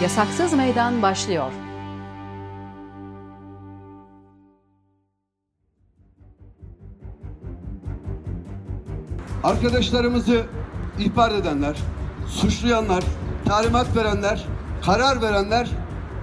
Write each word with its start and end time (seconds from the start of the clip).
Yasaksız 0.00 0.52
Meydan 0.52 1.02
başlıyor. 1.02 1.52
Arkadaşlarımızı 9.44 10.46
ihbar 10.98 11.30
edenler, 11.30 11.76
suçlayanlar, 12.28 13.04
talimat 13.44 13.96
verenler, 13.96 14.46
karar 14.84 15.22
verenler 15.22 15.68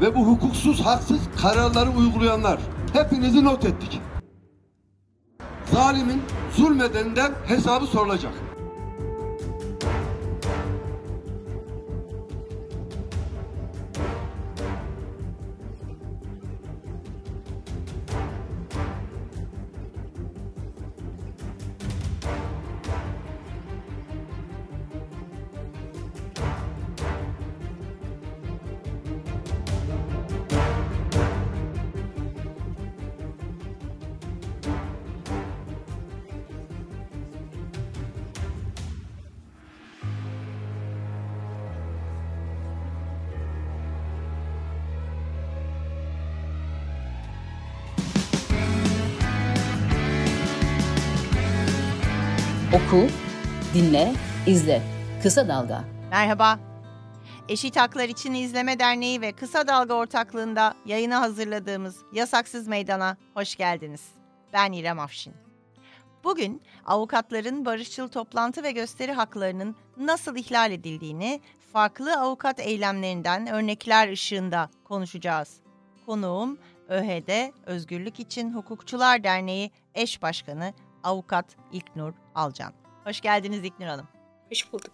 ve 0.01 0.15
bu 0.15 0.27
hukuksuz, 0.27 0.81
haksız 0.85 1.19
kararları 1.41 1.89
uygulayanlar 1.89 2.59
hepinizi 2.93 3.43
not 3.43 3.65
ettik. 3.65 4.01
Zalimin 5.73 6.21
zulmedeninden 6.55 7.31
hesabı 7.47 7.85
sorulacak. 7.85 8.46
Oku, 52.77 53.07
dinle, 53.73 54.13
izle. 54.47 54.81
Kısa 55.23 55.47
Dalga. 55.47 55.83
Merhaba. 56.09 56.59
Eşit 57.49 57.77
Haklar 57.77 58.09
İçin 58.09 58.33
İzleme 58.33 58.79
Derneği 58.79 59.21
ve 59.21 59.31
Kısa 59.31 59.67
Dalga 59.67 59.93
ortaklığında 59.93 60.73
yayına 60.85 61.21
hazırladığımız 61.21 61.97
Yasaksız 62.13 62.67
Meydan'a 62.67 63.17
hoş 63.33 63.55
geldiniz. 63.55 64.01
Ben 64.53 64.71
İrem 64.71 64.99
Afşin. 64.99 65.33
Bugün 66.23 66.61
avukatların 66.85 67.65
barışçıl 67.65 68.07
toplantı 68.07 68.63
ve 68.63 68.71
gösteri 68.71 69.11
haklarının 69.11 69.75
nasıl 69.97 70.35
ihlal 70.35 70.71
edildiğini 70.71 71.41
farklı 71.73 72.19
avukat 72.19 72.59
eylemlerinden 72.59 73.47
örnekler 73.47 74.11
ışığında 74.11 74.69
konuşacağız. 74.83 75.57
Konuğum 76.05 76.57
ÖHD 76.89 77.51
Özgürlük 77.65 78.19
İçin 78.19 78.53
Hukukçular 78.53 79.23
Derneği 79.23 79.71
eş 79.95 80.21
başkanı 80.21 80.73
avukat 81.03 81.45
İlknur 81.71 82.13
Alcan. 82.35 82.73
Hoş 83.03 83.21
geldiniz 83.21 83.63
İlknur 83.63 83.85
Hanım. 83.85 84.07
Hoş 84.49 84.73
bulduk. 84.73 84.93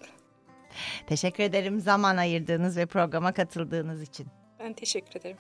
Teşekkür 1.08 1.44
ederim 1.44 1.80
zaman 1.80 2.18
ayırdığınız 2.18 2.78
ve 2.78 2.86
programa 2.86 3.34
katıldığınız 3.34 4.02
için. 4.02 4.28
Ben 4.60 4.74
teşekkür 4.74 5.20
ederim. 5.20 5.38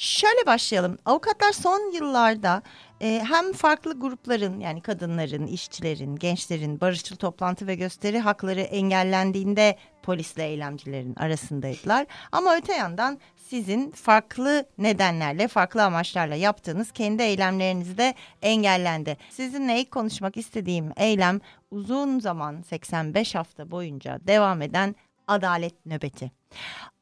Şöyle 0.00 0.46
başlayalım. 0.46 0.98
Avukatlar 1.04 1.52
son 1.52 1.92
yıllarda 1.92 2.62
e, 3.00 3.24
hem 3.28 3.52
farklı 3.52 4.00
grupların 4.00 4.60
yani 4.60 4.80
kadınların, 4.80 5.46
işçilerin, 5.46 6.16
gençlerin 6.16 6.80
barışçıl 6.80 7.16
toplantı 7.16 7.66
ve 7.66 7.74
gösteri 7.74 8.18
hakları 8.18 8.60
engellendiğinde 8.60 9.76
polisle 10.02 10.44
eylemcilerin 10.44 11.14
arasındaydılar. 11.14 12.06
Ama 12.32 12.56
öte 12.56 12.72
yandan 12.72 13.18
sizin 13.36 13.90
farklı 13.90 14.66
nedenlerle, 14.78 15.48
farklı 15.48 15.84
amaçlarla 15.84 16.34
yaptığınız 16.34 16.92
kendi 16.92 17.22
eylemleriniz 17.22 17.98
de 17.98 18.14
engellendi. 18.42 19.16
Sizinle 19.30 19.80
ilk 19.80 19.90
konuşmak 19.90 20.36
istediğim 20.36 20.92
eylem 20.96 21.40
uzun 21.70 22.20
zaman 22.20 22.62
85 22.62 23.34
hafta 23.34 23.70
boyunca 23.70 24.18
devam 24.26 24.62
eden 24.62 24.94
adalet 25.30 25.86
nöbeti. 25.86 26.32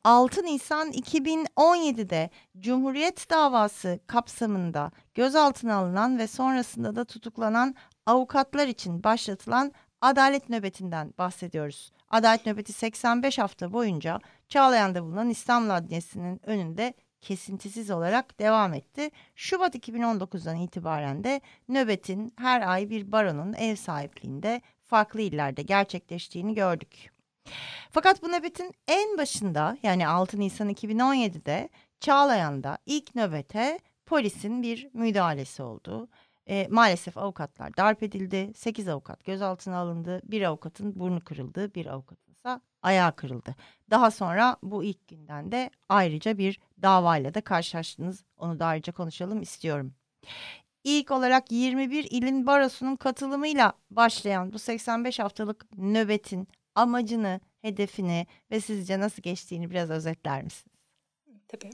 6 0.05 0.43
Nisan 0.43 0.93
2017'de 0.93 2.31
Cumhuriyet 2.59 3.31
davası 3.31 4.00
kapsamında 4.06 4.91
gözaltına 5.15 5.75
alınan 5.75 6.19
ve 6.19 6.27
sonrasında 6.27 6.97
da 6.97 7.05
tutuklanan 7.05 7.75
avukatlar 8.06 8.69
için 8.69 9.05
başlatılan 9.05 9.72
adalet 10.00 10.49
nöbetinden 10.49 11.15
bahsediyoruz. 11.19 11.93
Adalet 12.11 12.47
nöbeti 12.47 12.72
85 12.72 13.38
hafta 13.38 13.72
boyunca 13.72 14.19
Çağlayan'da 14.49 15.05
bulunan 15.05 15.31
İstanbul 15.31 15.71
Adliyesi'nin 15.71 16.41
önünde 16.47 16.94
kesintisiz 17.21 17.91
olarak 17.91 18.38
devam 18.38 18.75
etti. 18.75 19.11
Şubat 19.37 19.75
2019'dan 19.75 20.56
itibaren 20.56 21.25
de 21.25 21.41
nöbetin 21.69 22.33
her 22.37 22.69
ay 22.69 22.91
bir 22.91 23.12
baronun 23.12 23.53
ev 23.53 23.77
sahipliğinde 23.77 24.62
farklı 24.87 25.21
illerde 25.21 25.62
gerçekleştiğini 25.62 26.55
gördük. 26.55 27.18
Fakat 27.91 28.22
bu 28.22 28.28
nöbetin 28.28 28.75
en 28.88 29.19
başında 29.19 29.78
yani 29.82 30.09
6 30.09 30.41
Nisan 30.41 30.70
2017'de 30.70 31.69
Çağlayan'da 32.00 32.78
ilk 32.86 33.14
nöbete 33.14 33.78
polisin 34.06 34.62
bir 34.62 34.91
müdahalesi 34.92 35.62
oldu. 35.62 36.08
E, 36.48 36.66
maalesef 36.70 37.19
avukatlar 37.19 37.76
darp 37.76 38.03
edildi. 38.03 38.53
8 38.56 38.88
avukat 38.88 39.25
gözaltına 39.25 39.76
alındı. 39.78 40.20
Bir 40.25 40.42
avukatın 40.42 41.00
burnu 41.00 41.20
kırıldı. 41.20 41.75
Bir 41.75 41.87
avukatın 41.87 42.32
ise 42.32 42.60
ayağı 42.82 43.16
kırıldı. 43.16 43.54
Daha 43.91 44.10
sonra 44.10 44.56
bu 44.62 44.84
ilk 44.84 45.08
günden 45.08 45.53
de 45.53 45.70
ayrıca 45.88 46.38
bir 46.38 46.60
davayla 46.82 47.34
da 47.34 47.41
karşılaştınız. 47.41 48.25
Onu 48.37 48.58
da 48.58 48.66
ayrıca 48.66 48.92
konuşalım 48.92 49.42
istiyorum. 49.42 49.94
İlk 50.84 51.10
olarak 51.10 51.53
21 51.53 52.04
ilin 52.10 52.47
barosunun 52.47 52.97
katılımıyla 52.97 53.72
başlayan 53.91 54.53
bu 54.53 54.58
85 54.58 55.19
haftalık 55.19 55.66
nöbetin 55.78 56.48
amacını, 56.75 57.41
hedefini 57.62 58.27
ve 58.51 58.61
sizce 58.61 59.01
nasıl 59.01 59.23
geçtiğini 59.23 59.71
biraz 59.71 59.91
özetler 59.91 60.43
misiniz? 60.43 60.77
Tabii. 61.49 61.71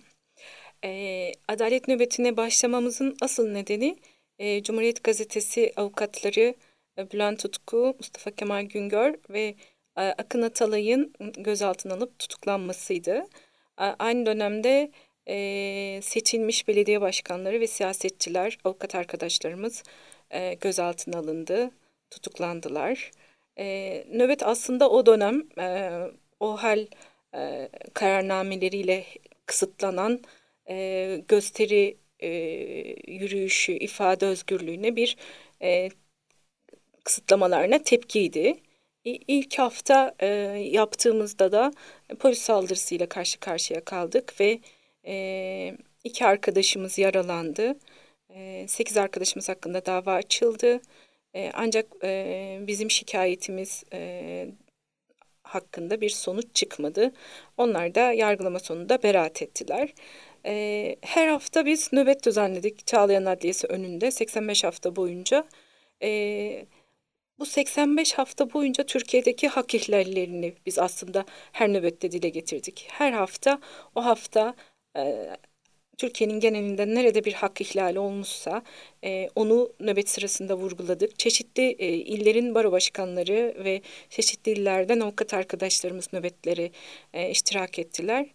Ee, 0.85 1.33
adalet 1.49 1.89
nöbetine 1.89 2.37
başlamamızın 2.37 3.17
asıl 3.21 3.49
nedeni 3.49 3.97
e, 4.39 4.63
Cumhuriyet 4.63 5.05
Gazetesi 5.05 5.73
avukatları 5.77 6.55
e, 6.99 7.11
Bülent 7.11 7.39
Tutku, 7.39 7.97
Mustafa 7.99 8.31
Kemal 8.31 8.63
Güngör 8.65 9.15
ve 9.31 9.55
e, 9.97 10.01
Akın 10.03 10.43
Atalay'ın 10.43 11.13
gözaltına 11.39 11.95
alıp 11.95 12.19
tutuklanmasıydı. 12.19 13.27
E, 13.81 13.85
aynı 13.85 14.27
dönemde 14.27 14.91
e, 15.29 16.01
seçilmiş 16.03 16.69
belediye 16.69 17.01
başkanları 17.01 17.61
ve 17.61 17.67
siyasetçiler, 17.67 18.59
avukat 18.65 18.95
arkadaşlarımız 18.95 19.83
e, 20.31 20.55
gözaltına 20.55 21.19
alındı, 21.19 21.71
tutuklandılar. 22.11 23.11
E, 23.59 24.07
nöbet 24.13 24.43
aslında 24.43 24.91
o 24.91 25.07
dönem 25.07 25.43
e, 25.59 25.91
o 26.41 26.57
hal 26.57 26.87
e, 27.35 27.69
kararnameleriyle 27.95 29.05
kısıtlanan 29.47 30.21
e, 30.69 31.23
gösteri 31.29 31.97
e, 32.21 32.29
yürüyüşü, 33.13 33.73
ifade 33.73 34.27
özgürlüğüne 34.27 34.97
bir 34.97 35.17
e, 35.63 35.91
kısıtlamalarına 37.05 37.83
tepkiydi. 37.83 38.57
İlk 39.05 39.59
hafta 39.59 40.15
e, 40.21 40.27
yaptığımızda 40.71 41.53
da 41.53 41.73
polis 42.21 42.39
saldırısıyla 42.39 43.09
karşı 43.09 43.41
karşıya 43.41 43.85
kaldık 43.85 44.41
ve 44.41 44.61
e, 45.07 45.77
iki 46.05 46.27
arkadaşımız 46.27 46.99
yaralandı. 46.99 47.79
E, 48.31 48.67
sekiz 48.69 48.97
arkadaşımız 48.97 49.49
hakkında 49.49 49.87
dava 49.87 50.13
açıldı. 50.13 50.81
E, 51.35 51.51
ancak 51.55 51.87
e, 52.05 52.59
bizim 52.67 52.91
şikayetimiz 52.91 53.85
e, 53.93 54.49
hakkında 55.43 56.01
bir 56.01 56.11
sonuç 56.11 56.47
çıkmadı. 56.55 57.13
Onlar 57.57 57.95
da 57.95 58.13
yargılama 58.13 58.59
sonunda 58.59 59.03
beraat 59.03 59.43
ettiler. 59.43 59.95
E, 60.47 60.97
her 61.03 61.29
hafta 61.29 61.67
biz 61.67 61.93
nöbet 61.93 62.27
düzenledik 62.27 62.87
Çağlayan 62.87 63.25
Adliyesi 63.25 63.67
önünde 63.67 64.11
85 64.11 64.65
hafta 64.65 64.97
boyunca. 64.97 65.45
E, 66.03 66.67
bu 67.39 67.47
85 67.47 68.15
hafta 68.15 68.53
boyunca 68.53 68.87
Türkiye'deki 68.87 69.49
hak 69.49 69.75
ihlallerini 69.75 70.55
biz 70.67 70.79
aslında 70.79 71.25
her 71.53 71.73
nöbette 71.73 72.13
dile 72.13 72.29
getirdik. 72.29 72.87
Her 72.91 73.13
hafta 73.13 73.61
o 73.95 74.05
hafta 74.05 74.55
e, 74.97 75.31
Türkiye'nin 75.99 76.41
genelinde 76.41 76.87
nerede 76.87 77.25
bir 77.25 77.33
hak 77.33 77.61
ihlali 77.61 77.99
olmuşsa 77.99 78.63
e, 79.05 79.29
onu 79.35 79.73
nöbet 79.81 80.09
sırasında 80.09 80.57
vurguladık. 80.57 81.19
Çeşitli 81.19 81.63
e, 81.79 81.87
illerin 81.89 82.55
baro 82.55 82.73
başkanları 82.73 83.55
ve 83.65 83.83
çeşitli 84.11 84.53
illerden 84.53 85.01
avukat 85.01 85.35
arkadaşlarımız 85.35 86.13
nöbetleri 86.13 86.73
e, 87.13 87.31
iştirak 87.31 87.79
ettiler. 87.79 88.27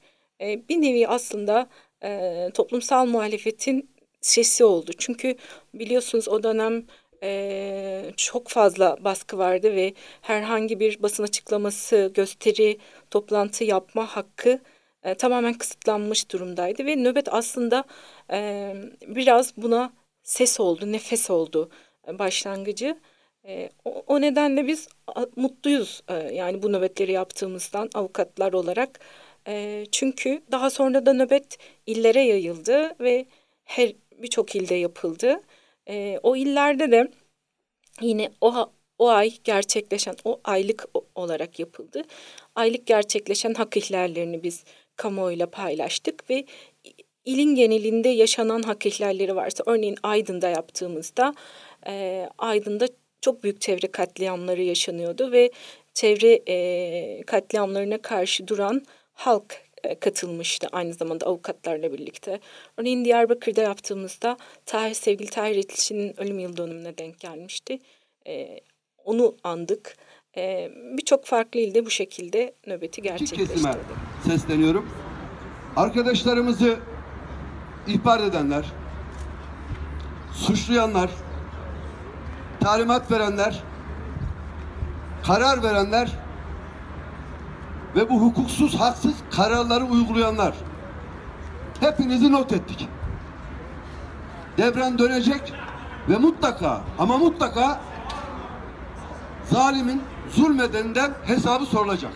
E, 0.41 0.69
bir 0.69 0.81
nevi 0.81 1.07
aslında 1.07 1.69
e, 2.03 2.49
toplumsal 2.53 3.05
muhalefetin 3.05 3.89
sesi 4.21 4.63
oldu. 4.65 4.91
Çünkü 4.97 5.35
biliyorsunuz 5.73 6.27
o 6.27 6.43
dönem 6.43 6.85
e, 7.23 8.11
çok 8.17 8.47
fazla 8.47 8.97
baskı 9.03 9.37
vardı 9.37 9.75
ve 9.75 9.93
herhangi 10.21 10.79
bir 10.79 11.01
basın 11.03 11.23
açıklaması, 11.23 12.11
gösteri, 12.13 12.77
toplantı 13.11 13.63
yapma 13.63 14.05
hakkı 14.07 14.59
e, 15.03 15.15
tamamen 15.15 15.53
kısıtlanmış 15.53 16.31
durumdaydı 16.31 16.85
ve 16.85 16.95
nöbet 16.95 17.33
aslında 17.33 17.83
e, 18.31 18.73
biraz 19.07 19.57
buna 19.57 19.93
ses 20.23 20.59
oldu, 20.59 20.91
nefes 20.91 21.29
oldu 21.29 21.69
e, 22.07 22.19
başlangıcı. 22.19 22.97
E, 23.45 23.69
o, 23.85 24.03
o 24.07 24.21
nedenle 24.21 24.67
biz 24.67 24.87
mutluyuz 25.35 26.01
e, 26.07 26.13
yani 26.13 26.63
bu 26.63 26.73
nöbetleri 26.73 27.11
yaptığımızdan 27.11 27.89
avukatlar 27.93 28.53
olarak. 28.53 28.99
E, 29.47 29.85
çünkü 29.91 30.41
daha 30.51 30.69
sonra 30.69 31.05
da 31.05 31.13
nöbet 31.13 31.57
illere 31.85 32.21
yayıldı 32.21 32.95
ve 32.99 33.25
her 33.63 33.93
birçok 34.17 34.55
ilde 34.55 34.75
yapıldı. 34.75 35.41
E, 35.89 36.19
o 36.23 36.35
illerde 36.35 36.91
de 36.91 37.11
yine 38.01 38.29
o 38.41 38.71
o 38.99 39.09
ay 39.09 39.33
gerçekleşen 39.43 40.15
o 40.23 40.41
aylık 40.43 40.85
olarak 41.15 41.59
yapıldı. 41.59 42.03
Aylık 42.55 42.87
gerçekleşen 42.87 43.53
hak 43.53 43.77
ihlallerini 43.77 44.43
biz 44.43 44.63
kamuoyuyla 44.99 45.49
paylaştık 45.49 46.29
ve 46.29 46.45
ilin 47.25 47.55
genelinde 47.55 48.09
yaşanan 48.09 48.61
hak 48.61 48.85
ihlalleri 48.85 49.35
varsa 49.35 49.63
örneğin 49.67 49.97
Aydın'da 50.03 50.49
yaptığımızda 50.49 51.33
e, 51.87 52.25
Aydın'da 52.37 52.87
çok 53.21 53.43
büyük 53.43 53.61
çevre 53.61 53.87
katliamları 53.91 54.61
yaşanıyordu 54.63 55.31
ve 55.31 55.51
çevre 55.93 56.41
e, 56.47 57.21
katliamlarına 57.23 58.01
karşı 58.01 58.47
duran 58.47 58.81
halk 59.13 59.61
e, 59.83 59.95
katılmıştı 59.95 60.67
aynı 60.71 60.93
zamanda 60.93 61.25
avukatlarla 61.25 61.93
birlikte. 61.93 62.39
Örneğin 62.77 63.05
Diyarbakır'da 63.05 63.61
yaptığımızda 63.61 64.37
Tahir, 64.65 64.93
sevgili 64.93 65.29
Tahir 65.29 65.55
İtlişi'nin 65.55 66.19
ölüm 66.19 66.39
yıl 66.39 66.57
dönümüne 66.57 66.97
denk 66.97 67.19
gelmişti. 67.19 67.79
E, 68.27 68.59
onu 69.05 69.35
andık. 69.43 69.97
E, 70.37 70.71
Birçok 70.97 71.25
farklı 71.25 71.59
ilde 71.59 71.85
bu 71.85 71.89
şekilde 71.89 72.53
nöbeti 72.67 73.01
gerçekleştirdi. 73.01 73.77
sesleniyorum. 74.27 74.89
Arkadaşlarımızı 75.75 76.79
ihbar 77.87 78.19
edenler, 78.19 78.65
suçlayanlar, 80.33 81.09
talimat 82.59 83.11
verenler, 83.11 83.63
karar 85.23 85.63
verenler 85.63 86.11
ve 87.95 88.09
bu 88.09 88.21
hukuksuz, 88.21 88.75
haksız 88.75 89.13
kararları 89.31 89.83
uygulayanlar 89.85 90.53
hepinizi 91.79 92.31
not 92.31 92.53
ettik. 92.53 92.87
Devren 94.57 94.97
dönecek 94.99 95.53
ve 96.09 96.17
mutlaka 96.17 96.81
ama 96.99 97.17
mutlaka 97.17 97.81
zalimin 99.51 100.01
zulmedeninden 100.31 101.13
hesabı 101.23 101.65
sorulacak. 101.65 102.13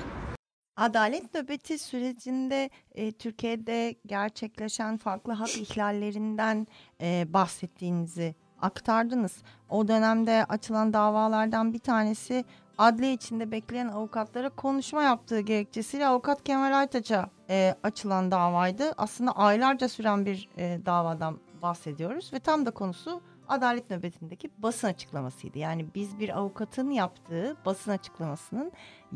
Adalet 0.75 1.33
nöbeti 1.33 1.79
sürecinde 1.79 2.69
e, 2.91 3.11
Türkiye'de 3.11 3.95
gerçekleşen 4.05 4.97
farklı 4.97 5.33
hak 5.33 5.57
ihlallerinden 5.57 6.67
e, 7.01 7.25
bahsettiğinizi 7.29 8.35
aktardınız. 8.61 9.43
O 9.69 9.87
dönemde 9.87 10.45
açılan 10.49 10.93
davalardan 10.93 11.73
bir 11.73 11.79
tanesi 11.79 12.45
adliye 12.77 13.13
içinde 13.13 13.51
bekleyen 13.51 13.87
avukatlara 13.87 14.49
konuşma 14.49 15.03
yaptığı 15.03 15.39
gerekçesiyle 15.39 16.07
avukat 16.07 16.43
Kemal 16.43 16.79
Aytaç'a 16.79 17.29
e, 17.49 17.75
açılan 17.83 18.31
davaydı. 18.31 18.93
Aslında 18.97 19.31
aylarca 19.31 19.89
süren 19.89 20.25
bir 20.25 20.49
e, 20.57 20.79
davadan 20.85 21.39
bahsediyoruz 21.61 22.33
ve 22.33 22.39
tam 22.39 22.65
da 22.65 22.71
konusu 22.71 23.21
adalet 23.53 23.89
nöbetindeki 23.89 24.49
basın 24.57 24.87
açıklamasıydı. 24.87 25.59
Yani 25.59 25.85
biz 25.95 26.19
bir 26.19 26.37
avukatın 26.37 26.91
yaptığı 26.91 27.57
basın 27.65 27.91
açıklamasının 27.91 28.71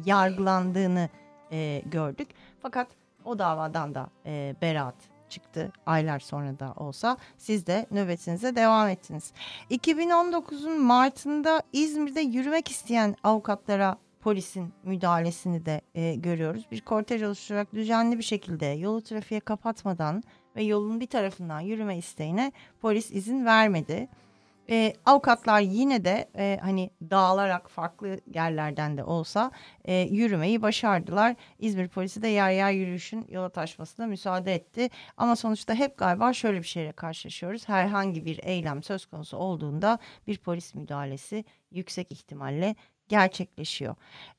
yargılandığını 0.05 1.09
e, 1.51 1.81
gördük. 1.85 2.27
Fakat 2.61 2.87
o 3.25 3.39
davadan 3.39 3.95
da 3.95 4.09
e, 4.25 4.55
beraat 4.61 4.95
çıktı 5.29 5.71
aylar 5.85 6.19
sonra 6.19 6.59
da 6.59 6.73
olsa 6.75 7.17
siz 7.37 7.67
de 7.67 7.85
nöbetinize 7.91 8.55
devam 8.55 8.89
ettiniz. 8.89 9.33
2019'un 9.71 10.81
Mart'ında 10.81 11.61
İzmir'de 11.73 12.21
yürümek 12.21 12.71
isteyen 12.71 13.15
avukatlara 13.23 13.97
polisin 14.21 14.73
müdahalesini 14.83 15.65
de 15.65 15.81
e, 15.95 16.15
görüyoruz. 16.15 16.65
Bir 16.71 16.81
kortej 16.81 17.23
oluşturarak 17.23 17.73
düzenli 17.73 18.17
bir 18.17 18.23
şekilde 18.23 18.65
yolu 18.65 19.01
trafiğe 19.01 19.39
kapatmadan 19.39 20.23
ve 20.55 20.63
yolun 20.63 20.99
bir 20.99 21.07
tarafından 21.07 21.59
yürüme 21.59 21.97
isteğine 21.97 22.51
polis 22.81 23.11
izin 23.11 23.45
vermedi. 23.45 24.09
E, 24.69 24.93
avukatlar 25.05 25.61
yine 25.61 26.05
de 26.05 26.29
e, 26.37 26.59
hani 26.61 26.89
dağılarak 27.01 27.69
farklı 27.69 28.19
yerlerden 28.33 28.97
de 28.97 29.03
olsa 29.03 29.51
e, 29.85 29.95
yürümeyi 29.95 30.61
başardılar. 30.61 31.35
İzmir 31.59 31.87
polisi 31.87 32.21
de 32.21 32.27
yer 32.27 32.51
yer 32.51 32.71
yürüyüşün 32.71 33.25
yola 33.29 33.49
taşmasına 33.49 34.07
müsaade 34.07 34.55
etti. 34.55 34.89
Ama 35.17 35.35
sonuçta 35.35 35.73
hep 35.73 35.97
galiba 35.97 36.33
şöyle 36.33 36.57
bir 36.57 36.67
şeyle 36.67 36.91
karşılaşıyoruz. 36.91 37.69
Herhangi 37.69 38.25
bir 38.25 38.39
eylem 38.43 38.83
söz 38.83 39.05
konusu 39.05 39.37
olduğunda 39.37 39.99
bir 40.27 40.37
polis 40.37 40.75
müdahalesi 40.75 41.45
yüksek 41.71 42.11
ihtimalle 42.11 42.75
gerçekleşiyor. 43.07 43.95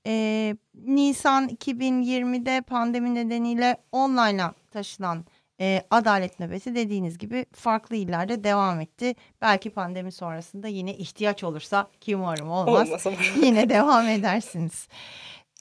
Ee, 0.06 0.56
Nisan 0.74 1.48
2020'de 1.48 2.60
pandemi 2.60 3.14
nedeniyle 3.14 3.76
online'a 3.92 4.54
taşınan 4.70 5.24
e, 5.60 5.82
adalet 5.90 6.40
nöbeti 6.40 6.74
dediğiniz 6.74 7.18
gibi 7.18 7.46
farklı 7.52 7.96
illerde 7.96 8.44
devam 8.44 8.80
etti. 8.80 9.14
Belki 9.40 9.70
pandemi 9.70 10.12
sonrasında 10.12 10.68
yine 10.68 10.94
ihtiyaç 10.94 11.44
olursa 11.44 11.90
ki 12.00 12.16
umarım 12.16 12.50
olmaz. 12.50 12.88
yine 13.42 13.70
devam 13.70 14.08
edersiniz. 14.08 14.88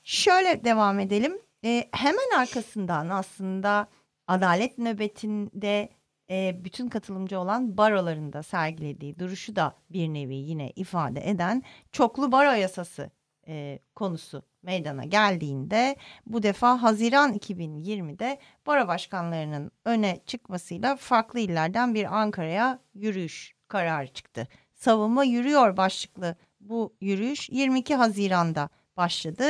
Şöyle 0.04 0.64
devam 0.64 1.00
edelim. 1.00 1.42
E, 1.66 1.88
hemen 1.92 2.38
arkasından 2.38 3.10
aslında 3.10 3.88
adalet 4.28 4.78
nöbetinde 4.78 5.90
e, 6.30 6.56
bütün 6.64 6.90
katılımcı 6.90 7.40
olan 7.40 7.78
barolarında 7.78 8.44
sergilediği 8.44 9.20
duruşu 9.20 9.56
da 9.56 9.76
bir 9.90 10.08
nevi 10.08 10.36
yine 10.36 10.72
ifade 10.76 11.30
eden 11.30 11.64
çoklu 11.92 12.32
baro 12.32 12.52
yasası 12.52 13.12
e, 13.48 13.80
konusu 13.96 14.44
meydana 14.64 15.06
geldiğinde 15.06 15.96
bu 16.26 16.44
defa 16.44 16.82
Haziran 16.82 17.34
2020'de 17.34 18.40
baro 18.68 18.88
başkanlarının 18.88 19.72
öne 19.86 20.20
çıkmasıyla 20.26 20.96
farklı 20.96 21.40
illerden 21.40 21.96
bir 21.96 22.18
Ankara'ya 22.22 22.80
yürüyüş 22.94 23.56
kararı 23.68 24.08
çıktı. 24.08 24.48
Savunma 24.74 25.24
yürüyor 25.24 25.78
başlıklı 25.78 26.36
bu 26.60 26.96
yürüyüş 27.02 27.50
22 27.50 27.96
Haziran'da 27.96 28.70
başladı. 28.98 29.44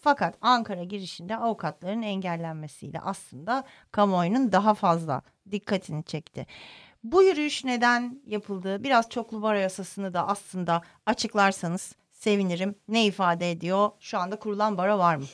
Fakat 0.00 0.38
Ankara 0.40 0.84
girişinde 0.84 1.36
avukatların 1.36 2.02
engellenmesiyle 2.02 3.00
aslında 3.00 3.64
kamuoyunun 3.90 4.52
daha 4.52 4.74
fazla 4.74 5.22
dikkatini 5.50 6.04
çekti. 6.04 6.46
Bu 7.04 7.22
yürüyüş 7.22 7.64
neden 7.64 8.22
yapıldı? 8.26 8.84
Biraz 8.84 9.08
çoklu 9.08 9.42
baro 9.42 9.58
yasasını 9.58 10.14
da 10.14 10.28
aslında 10.28 10.82
açıklarsanız 11.06 11.94
sevinirim. 12.22 12.74
Ne 12.88 13.06
ifade 13.06 13.50
ediyor? 13.50 13.90
Şu 14.00 14.18
anda 14.18 14.36
kurulan 14.36 14.78
baro 14.78 14.98
var 14.98 15.16
mı? 15.16 15.24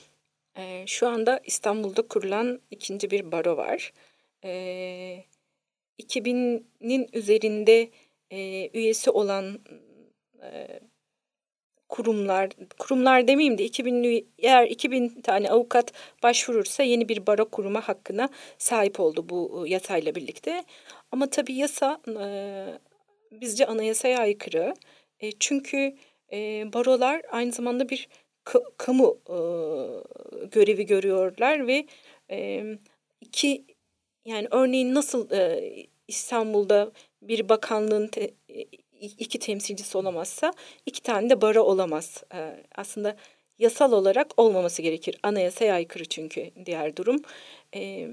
Ee, 0.56 0.84
şu 0.86 1.08
anda 1.08 1.40
İstanbul'da 1.44 2.02
kurulan 2.08 2.60
ikinci 2.70 3.10
bir 3.10 3.32
baro 3.32 3.56
var. 3.56 3.92
Ee, 4.44 5.24
2000'nin 5.98 7.08
üzerinde 7.12 7.90
e, 8.30 8.70
üyesi 8.78 9.10
olan 9.10 9.58
e, 10.42 10.80
kurumlar, 11.88 12.50
kurumlar 12.78 13.28
demeyeyim 13.28 13.58
de 13.58 13.64
2000 13.64 14.26
eğer 14.38 14.66
2000 14.66 15.20
tane 15.22 15.50
avukat 15.50 15.92
başvurursa 16.22 16.82
yeni 16.82 17.08
bir 17.08 17.26
baro 17.26 17.48
kuruma 17.48 17.88
hakkına 17.88 18.28
sahip 18.58 19.00
oldu 19.00 19.28
bu 19.28 19.64
yasayla 19.66 20.14
birlikte. 20.14 20.64
Ama 21.12 21.30
tabii 21.30 21.54
yasa 21.54 22.00
e, 22.08 22.28
bizce 23.32 23.66
anayasaya 23.66 24.18
aykırı. 24.18 24.74
E, 25.20 25.32
çünkü 25.32 25.94
e, 26.32 26.72
barolar 26.72 27.22
aynı 27.30 27.52
zamanda 27.52 27.88
bir 27.88 28.08
kamu 28.78 29.18
e, 29.28 29.36
görevi 30.46 30.86
görüyorlar 30.86 31.66
ve 31.66 31.86
e, 32.30 32.64
iki 33.20 33.64
yani 34.24 34.48
örneğin 34.50 34.94
nasıl 34.94 35.30
e, 35.30 35.72
İstanbul'da 36.08 36.92
bir 37.22 37.48
bakanlığın 37.48 38.06
te, 38.06 38.30
iki 39.00 39.38
temsilcisi 39.38 39.98
olamazsa 39.98 40.52
iki 40.86 41.02
tane 41.02 41.30
de 41.30 41.40
baro 41.40 41.62
olamaz. 41.62 42.24
E, 42.34 42.64
aslında 42.74 43.16
yasal 43.58 43.92
olarak 43.92 44.26
olmaması 44.36 44.82
gerekir. 44.82 45.18
Anayasaya 45.22 45.74
aykırı 45.74 46.04
çünkü 46.04 46.50
diğer 46.66 46.96
durum. 46.96 47.22
E, 47.74 48.08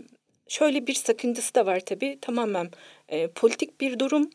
şöyle 0.47 0.87
bir 0.87 0.93
sakıncası 0.93 1.55
da 1.55 1.65
var 1.65 1.79
tabii. 1.79 2.17
Tamamen 2.21 2.69
e, 3.09 3.27
politik 3.27 3.81
bir 3.81 3.99
durum. 3.99 4.29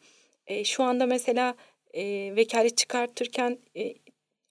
E, 0.47 0.65
şu 0.65 0.83
anda 0.83 1.07
mesela 1.07 1.55
e, 1.95 2.37
vekalet 2.37 2.77
çıkartırken 2.77 3.59
e, 3.77 3.95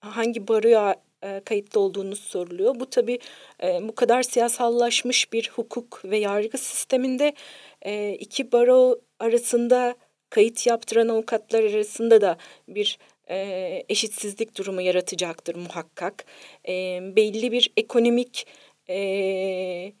hangi 0.00 0.48
baroya 0.48 0.96
e, 1.22 1.40
kayıtlı 1.44 1.80
olduğunu 1.80 2.16
soruluyor. 2.16 2.80
Bu 2.80 2.90
tabii 2.90 3.18
e, 3.62 3.88
bu 3.88 3.94
kadar 3.94 4.22
siyasallaşmış 4.22 5.32
bir 5.32 5.50
hukuk 5.54 6.04
ve 6.04 6.18
yargı 6.18 6.58
sisteminde 6.58 7.34
e, 7.82 8.12
iki 8.12 8.52
baro 8.52 9.00
arasında 9.18 9.94
kayıt 10.30 10.66
yaptıran 10.66 11.08
avukatlar 11.08 11.64
arasında 11.64 12.20
da 12.20 12.36
bir 12.68 12.98
e, 13.30 13.84
eşitsizlik 13.88 14.58
durumu 14.58 14.80
yaratacaktır 14.80 15.54
muhakkak. 15.54 16.24
E, 16.68 17.00
belli 17.16 17.52
bir 17.52 17.72
ekonomik 17.76 18.46
e, 18.88 19.92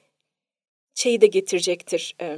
şeyi 0.94 1.20
de 1.20 1.26
getirecektir. 1.26 2.14
E, 2.20 2.36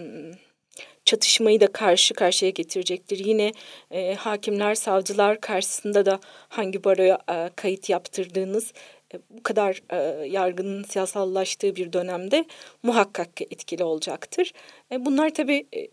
çatışmayı 1.04 1.60
da 1.60 1.72
karşı 1.72 2.14
karşıya 2.14 2.50
getirecektir. 2.50 3.18
Yine 3.18 3.52
e, 3.90 4.14
hakimler, 4.14 4.74
savcılar 4.74 5.40
karşısında 5.40 6.06
da 6.06 6.20
hangi 6.48 6.84
baroya 6.84 7.18
e, 7.30 7.50
kayıt 7.56 7.88
yaptırdığınız 7.88 8.72
e, 9.14 9.18
bu 9.30 9.42
kadar 9.42 9.82
e, 9.90 10.26
yargının 10.26 10.82
siyasallaştığı 10.82 11.76
bir 11.76 11.92
dönemde 11.92 12.44
muhakkak 12.82 13.40
etkili 13.40 13.84
olacaktır. 13.84 14.52
E, 14.92 15.04
bunlar 15.04 15.34
tabii 15.34 15.66
e, 15.76 15.88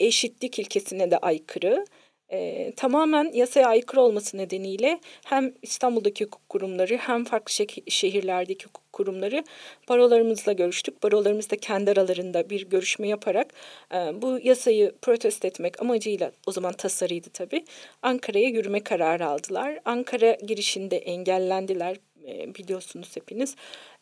eşitlik 0.00 0.58
ilkesine 0.58 1.10
de 1.10 1.18
aykırı 1.18 1.84
e, 2.32 2.72
tamamen 2.76 3.30
yasaya 3.34 3.68
aykırı 3.68 4.00
olması 4.00 4.36
nedeniyle 4.36 5.00
hem 5.24 5.54
İstanbul'daki 5.62 6.24
hukuk 6.24 6.48
kurumları 6.48 6.96
hem 6.96 7.24
farklı 7.24 7.66
şehirlerdeki 7.88 8.66
hukuk 8.66 8.92
kurumları 8.92 9.44
barolarımızla 9.88 10.52
görüştük. 10.52 11.02
Barolarımız 11.02 11.50
da 11.50 11.56
kendi 11.56 11.90
aralarında 11.90 12.50
bir 12.50 12.68
görüşme 12.68 13.08
yaparak 13.08 13.54
e, 13.94 13.96
bu 13.96 14.38
yasayı 14.42 14.92
protesto 15.02 15.48
etmek 15.48 15.82
amacıyla 15.82 16.32
o 16.46 16.52
zaman 16.52 16.72
tasarıydı 16.72 17.28
tabii 17.30 17.64
Ankara'ya 18.02 18.48
yürüme 18.48 18.80
kararı 18.80 19.26
aldılar. 19.26 19.78
Ankara 19.84 20.32
girişinde 20.32 20.96
engellendiler 20.96 21.96
e, 22.28 22.54
biliyorsunuz 22.54 23.16
hepiniz. 23.16 23.56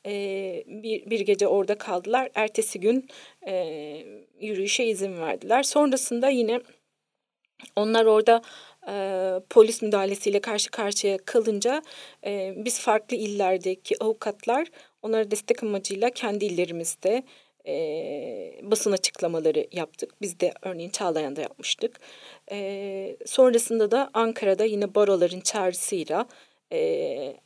E, 0.06 0.12
bir, 0.66 1.11
bir 1.11 1.20
gece 1.20 1.47
orada 1.47 1.78
kaldılar. 1.78 2.30
Ertesi 2.35 2.80
gün 2.80 3.08
e, 3.49 3.54
yürüyüşe 4.40 4.85
izin 4.85 5.20
verdiler. 5.20 5.62
Sonrasında 5.62 6.28
yine 6.28 6.61
onlar 7.76 8.04
orada 8.04 8.42
e, 8.88 8.92
polis 9.50 9.82
müdahalesiyle 9.82 10.40
karşı 10.40 10.70
karşıya 10.70 11.18
kalınca 11.18 11.82
e, 12.26 12.54
biz 12.56 12.80
farklı 12.80 13.16
illerdeki 13.16 13.94
avukatlar 14.04 14.68
onlara 15.02 15.30
destek 15.30 15.62
amacıyla 15.62 16.10
kendi 16.10 16.44
illerimizde 16.44 17.22
e, 17.66 17.74
basın 18.62 18.92
açıklamaları 18.92 19.66
yaptık. 19.72 20.14
Biz 20.20 20.40
de 20.40 20.52
örneğin 20.62 20.90
Çağlayan'da 20.90 21.40
yapmıştık. 21.40 22.00
E, 22.50 23.16
sonrasında 23.26 23.90
da 23.90 24.10
Ankara'da 24.14 24.64
yine 24.64 24.94
baroların 24.94 25.40
çağrısıyla 25.40 26.26
e, 26.72 27.36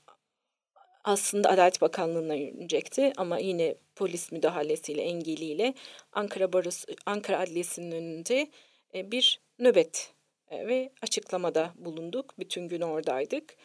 aslında 1.05 1.51
Adalet 1.51 1.81
Bakanlığı'na 1.81 2.35
yürünecekti 2.35 3.13
ama 3.17 3.39
yine 3.39 3.75
polis 3.97 4.33
müdahalesiyle 4.33 5.03
engeliyle 5.03 5.75
Ankara 6.13 6.53
Barosu 6.53 6.87
Ankara 7.07 7.39
Adliyesi'nin 7.39 7.93
önünde 7.93 8.51
e, 8.95 9.11
bir 9.11 9.41
nöbet 9.63 10.15
e, 10.51 10.67
ve 10.67 10.93
açıklamada 11.03 11.73
bulunduk. 11.77 12.35
Bütün 12.39 12.69
gün 12.69 12.81
oradaydık. 12.81 13.57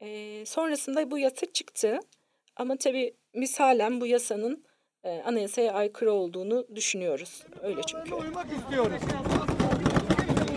E, 0.00 0.44
sonrasında 0.46 1.10
bu 1.10 1.18
yasa 1.18 1.52
çıktı. 1.52 2.00
Ama 2.56 2.76
tabii 2.76 3.14
biz 3.34 3.60
halen 3.60 4.00
bu 4.00 4.06
yasanın 4.06 4.64
e, 5.04 5.22
anayasaya 5.22 5.72
aykırı 5.72 6.12
olduğunu 6.12 6.66
düşünüyoruz. 6.74 7.42
Öyle 7.62 7.80
çünkü. 7.82 8.14
Uymak 8.14 8.46
istiyoruz. 8.52 9.02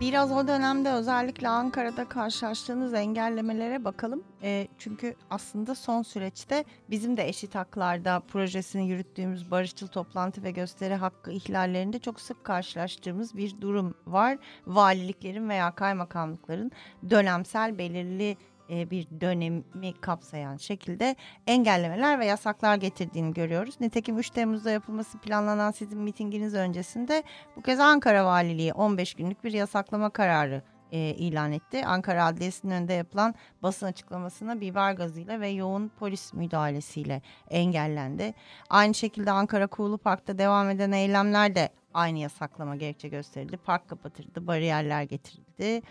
Biraz 0.00 0.32
o 0.32 0.48
dönemde 0.48 0.90
özellikle 0.92 1.48
Ankara'da 1.48 2.08
karşılaştığınız 2.08 2.94
engellemelere 2.94 3.84
bakalım. 3.84 4.24
E, 4.42 4.68
çünkü 4.78 5.14
aslında 5.30 5.74
son 5.74 6.02
süreçte 6.02 6.64
bizim 6.90 7.16
de 7.16 7.28
eşit 7.28 7.54
haklarda 7.54 8.20
projesini 8.20 8.88
yürüttüğümüz 8.88 9.50
barışçıl 9.50 9.86
toplantı 9.86 10.42
ve 10.42 10.50
gösteri 10.50 10.94
hakkı 10.94 11.30
ihlallerinde 11.32 11.98
çok 11.98 12.20
sık 12.20 12.44
karşılaştığımız 12.44 13.36
bir 13.36 13.60
durum 13.60 13.94
var. 14.06 14.38
Valiliklerin 14.66 15.48
veya 15.48 15.70
kaymakamlıkların 15.70 16.70
dönemsel 17.10 17.78
belirli 17.78 18.36
e, 18.70 18.90
bir 18.90 19.06
dönemi 19.20 19.92
kapsayan 20.00 20.56
şekilde 20.56 21.16
engellemeler 21.46 22.20
ve 22.20 22.26
yasaklar 22.26 22.76
getirdiğini 22.76 23.34
görüyoruz. 23.34 23.80
Nitekim 23.80 24.18
3 24.18 24.30
Temmuz'da 24.30 24.70
yapılması 24.70 25.18
planlanan 25.18 25.70
sizin 25.70 25.98
mitinginiz 25.98 26.54
öncesinde 26.54 27.22
bu 27.56 27.62
kez 27.62 27.80
Ankara 27.80 28.26
Valiliği 28.26 28.72
15 28.72 29.14
günlük 29.14 29.44
bir 29.44 29.52
yasaklama 29.52 30.10
kararı 30.10 30.62
e, 30.92 30.98
ilan 30.98 31.52
etti. 31.52 31.86
Ankara 31.86 32.24
Adliyesi'nin 32.24 32.72
önünde 32.72 32.92
yapılan 32.92 33.34
basın 33.62 33.86
açıklamasına 33.86 34.60
biber 34.60 34.92
gazıyla 34.92 35.40
ve 35.40 35.48
yoğun 35.48 35.88
polis 35.88 36.34
müdahalesiyle 36.34 37.22
engellendi. 37.50 38.34
Aynı 38.70 38.94
şekilde 38.94 39.30
Ankara 39.30 39.66
Kuğulu 39.66 39.98
Park'ta 39.98 40.38
devam 40.38 40.70
eden 40.70 40.92
eylemler 40.92 41.54
de 41.54 41.68
aynı 41.94 42.18
yasaklama 42.18 42.76
gerekçe 42.76 43.08
gösterildi. 43.08 43.56
Park 43.56 43.88
kapatıldı, 43.88 44.46
bariyerler 44.46 45.02
getirildi. 45.02 45.82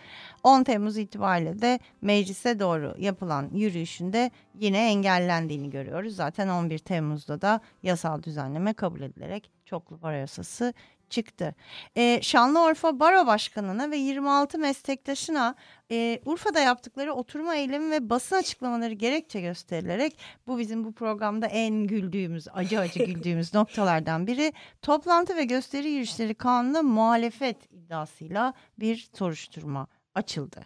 10 0.43 0.63
Temmuz 0.63 0.97
itibariyle 0.97 1.61
de 1.61 1.79
meclise 2.01 2.59
doğru 2.59 2.95
yapılan 2.97 3.49
yürüyüşünde 3.53 4.31
yine 4.59 4.89
engellendiğini 4.89 5.69
görüyoruz. 5.69 6.15
Zaten 6.15 6.47
11 6.47 6.79
Temmuz'da 6.79 7.41
da 7.41 7.61
yasal 7.83 8.23
düzenleme 8.23 8.73
kabul 8.73 9.01
edilerek 9.01 9.51
çoklu 9.65 9.97
para 9.97 10.15
yasası 10.15 10.73
çıktı. 11.13 11.55
E, 11.95 12.21
Şanlıurfa 12.21 12.99
Baro 12.99 13.27
Başkanı'na 13.27 13.91
ve 13.91 13.97
26 13.97 14.57
meslektaşına 14.57 15.55
e, 15.91 16.19
Urfa'da 16.25 16.59
yaptıkları 16.59 17.13
oturma 17.13 17.55
eylemi 17.55 17.91
ve 17.91 18.09
basın 18.09 18.35
açıklamaları 18.35 18.93
gerekçe 18.93 19.41
gösterilerek 19.41 20.17
bu 20.47 20.57
bizim 20.59 20.83
bu 20.83 20.93
programda 20.93 21.47
en 21.47 21.87
güldüğümüz, 21.87 22.47
acı 22.53 22.79
acı 22.79 22.99
güldüğümüz 23.05 23.53
noktalardan 23.53 24.27
biri 24.27 24.53
toplantı 24.81 25.35
ve 25.35 25.43
gösteri 25.43 25.89
yürüyüşleri 25.89 26.35
kanununa 26.35 26.81
muhalefet 26.81 27.71
iddiasıyla 27.71 28.53
bir 28.79 29.09
soruşturma 29.17 29.87
açıldı. 30.15 30.61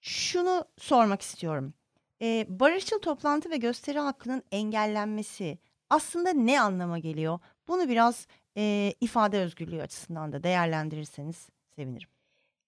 Şunu 0.00 0.64
sormak 0.78 1.22
istiyorum. 1.22 1.74
E, 2.22 2.46
barışçıl 2.48 2.98
toplantı 2.98 3.50
ve 3.50 3.56
gösteri 3.56 3.98
hakkının 3.98 4.42
engellenmesi 4.52 5.58
aslında 5.90 6.32
ne 6.32 6.60
anlama 6.60 6.98
geliyor? 6.98 7.38
Bunu 7.68 7.88
biraz 7.88 8.26
e, 8.56 8.94
ifade 9.00 9.38
özgürlüğü 9.38 9.82
açısından 9.82 10.32
da 10.32 10.42
değerlendirirseniz 10.42 11.48
sevinirim. 11.76 12.08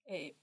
E, 0.09 0.33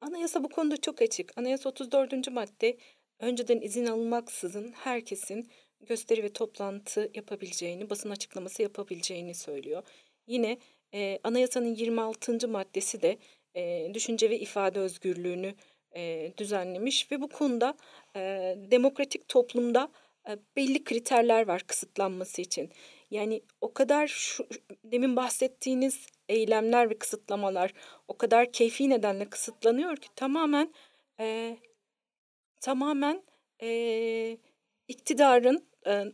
anayasa 0.00 0.44
bu 0.44 0.48
konuda 0.48 0.76
çok 0.76 1.02
açık. 1.02 1.38
Anayasa 1.38 1.68
34. 1.68 2.30
madde 2.30 2.76
önceden 3.18 3.60
izin 3.60 3.86
alınmaksızın 3.86 4.72
herkesin 4.72 5.50
gösteri 5.80 6.22
ve 6.22 6.32
toplantı 6.32 7.10
yapabileceğini, 7.14 7.90
basın 7.90 8.10
açıklaması 8.10 8.62
yapabileceğini 8.62 9.34
söylüyor. 9.34 9.82
Yine 10.26 10.58
e, 10.94 11.18
anayasanın 11.24 11.74
26. 11.74 12.48
maddesi 12.48 13.02
de 13.02 13.18
e, 13.54 13.90
düşünce 13.94 14.30
ve 14.30 14.38
ifade 14.38 14.80
özgürlüğünü 14.80 15.54
e, 15.96 16.32
düzenlemiş 16.38 17.12
ve 17.12 17.20
bu 17.20 17.28
konuda 17.28 17.74
e, 18.16 18.20
demokratik 18.70 19.28
toplumda 19.28 19.88
e, 20.28 20.38
belli 20.56 20.84
kriterler 20.84 21.48
var 21.48 21.62
kısıtlanması 21.62 22.42
için. 22.42 22.70
Yani 23.12 23.42
o 23.60 23.74
kadar 23.74 24.06
şu, 24.06 24.46
demin 24.84 25.16
bahsettiğiniz 25.16 26.06
eylemler 26.28 26.90
ve 26.90 26.98
kısıtlamalar 26.98 27.72
o 28.08 28.16
kadar 28.18 28.52
keyfi 28.52 28.90
nedenle 28.90 29.30
kısıtlanıyor 29.30 29.96
ki 29.96 30.08
tamamen 30.16 30.74
e, 31.20 31.56
tamamen 32.60 33.22
e, 33.62 34.38
iktidarın 34.88 35.64
e, 35.86 36.04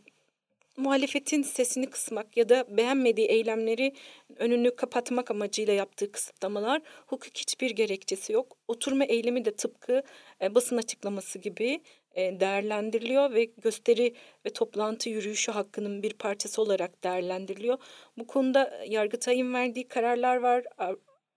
muhalefetin 0.77 1.43
sesini 1.43 1.91
kısmak 1.91 2.37
ya 2.37 2.49
da 2.49 2.77
beğenmediği 2.77 3.27
eylemleri 3.27 3.93
önünü 4.37 4.77
kapatmak 4.77 5.31
amacıyla 5.31 5.73
yaptığı 5.73 6.13
kısıtlamalar 6.13 6.83
hukuk 7.07 7.37
hiçbir 7.37 7.71
gerekçesi 7.71 8.33
yok. 8.33 8.57
Oturma 8.69 9.05
eylemi 9.05 9.45
de 9.45 9.57
tıpkı 9.57 10.03
e, 10.43 10.55
basın 10.55 10.77
açıklaması 10.77 11.39
gibi 11.39 11.81
değerlendiriliyor 12.17 13.35
ve 13.35 13.45
gösteri 13.45 14.15
ve 14.47 14.51
toplantı 14.51 15.09
yürüyüşü 15.09 15.53
hakkının 15.53 16.03
bir 16.03 16.13
parçası 16.13 16.63
olarak 16.63 17.05
değerlendiriliyor. 17.05 17.79
Bu 18.19 18.27
konuda 18.27 18.85
Yargıtay'ın 18.87 19.55
verdiği 19.55 19.89
kararlar 19.89 20.37
var, 20.37 20.65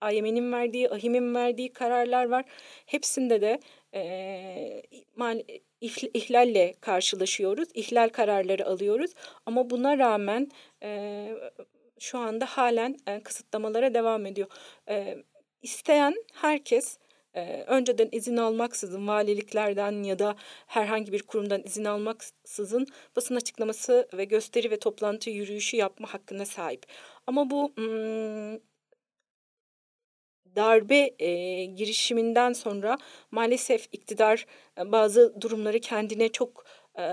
AYM'nin 0.02 0.52
verdiği, 0.52 0.90
AHİM'in 0.90 1.34
verdiği 1.34 1.72
kararlar 1.72 2.24
var. 2.24 2.44
Hepsinde 2.86 3.40
de 3.40 3.60
e, 3.94 4.82
mal, 5.16 5.42
ihlalle 6.14 6.74
karşılaşıyoruz. 6.80 7.68
İhlal 7.74 8.08
kararları 8.08 8.66
alıyoruz. 8.66 9.10
Ama 9.46 9.70
buna 9.70 9.98
rağmen 9.98 10.50
e, 10.82 11.28
şu 12.00 12.18
anda 12.18 12.46
halen 12.46 12.96
e, 13.06 13.20
kısıtlamalara 13.20 13.94
devam 13.94 14.26
ediyor. 14.26 14.48
E, 14.88 15.16
isteyen 15.62 16.14
herkes 16.32 16.98
e, 17.34 17.62
önceden 17.66 18.08
izin 18.12 18.36
almaksızın 18.36 19.06
valiliklerden 19.06 20.02
ya 20.02 20.18
da 20.18 20.36
herhangi 20.66 21.12
bir 21.12 21.22
kurumdan 21.22 21.62
izin 21.64 21.84
almaksızın 21.84 22.86
basın 23.16 23.36
açıklaması 23.36 24.08
ve 24.14 24.24
gösteri 24.24 24.70
ve 24.70 24.78
toplantı 24.78 25.30
yürüyüşü 25.30 25.76
yapma 25.76 26.14
hakkına 26.14 26.44
sahip. 26.46 26.86
Ama 27.26 27.50
bu 27.50 27.72
hmm, 27.76 28.58
darbe 30.56 31.14
e, 31.18 31.64
girişiminden 31.64 32.52
sonra 32.52 32.98
maalesef 33.30 33.88
iktidar 33.92 34.46
e, 34.78 34.92
bazı 34.92 35.40
durumları 35.40 35.80
kendine 35.80 36.28
çok 36.28 36.64
e, 36.98 37.04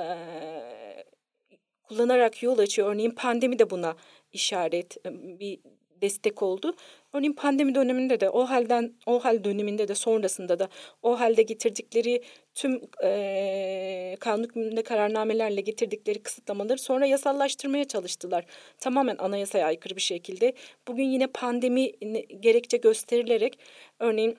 kullanarak 1.83 2.43
yol 2.43 2.57
açıyor. 2.57 2.93
Örneğin 2.93 3.11
pandemi 3.11 3.59
de 3.59 3.69
buna 3.69 3.95
işaret 4.31 4.97
e, 5.05 5.39
bir 5.39 5.59
destek 6.01 6.44
oldu. 6.44 6.75
Örneğin 7.13 7.34
pandemi 7.34 7.75
döneminde 7.75 8.20
de 8.20 8.29
o 8.29 8.46
halden 8.46 8.94
o 9.06 9.20
hal 9.20 9.44
döneminde 9.44 9.88
de 9.88 9.96
sonrasında 9.96 10.60
da 10.60 10.70
o 11.03 11.20
halde 11.20 11.41
getirdikleri 11.41 12.24
tüm 12.56 12.82
e, 13.03 14.18
kanun 14.20 14.44
hükmünde 14.44 14.84
kararnamelerle 14.84 15.62
getirdikleri 15.62 16.24
kısıtlamaları 16.24 16.79
sonra 16.79 17.06
yasallaştırmaya 17.06 17.86
çalıştılar. 17.86 18.46
Tamamen 18.77 19.18
anayasaya 19.18 19.65
aykırı 19.65 19.96
bir 19.96 20.01
şekilde. 20.01 20.53
Bugün 20.88 21.03
yine 21.03 21.27
pandemi 21.27 21.91
gerekçe 22.39 22.77
gösterilerek 22.77 23.60
örneğin 24.00 24.38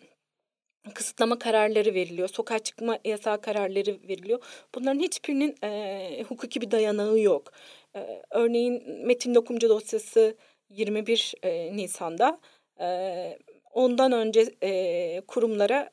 kısıtlama 0.95 1.39
kararları 1.39 1.95
veriliyor. 1.95 2.29
Sokağa 2.29 2.59
çıkma 2.59 2.99
yasağı 3.05 3.41
kararları 3.41 3.99
veriliyor. 4.09 4.39
Bunların 4.75 5.01
hiçbirinin 5.01 5.57
e, 5.65 6.25
hukuki 6.29 6.61
bir 6.61 6.71
dayanağı 6.71 7.19
yok. 7.19 7.53
E, 7.97 8.23
örneğin 8.31 9.07
Metin 9.07 9.35
Dokumcu 9.35 9.69
dosyası 9.69 10.37
21 10.71 11.35
e, 11.43 11.77
Nisan'da 11.77 12.41
e, 12.81 13.39
ondan 13.73 14.13
önce 14.13 14.55
e, 14.63 15.23
kurumlara 15.29 15.91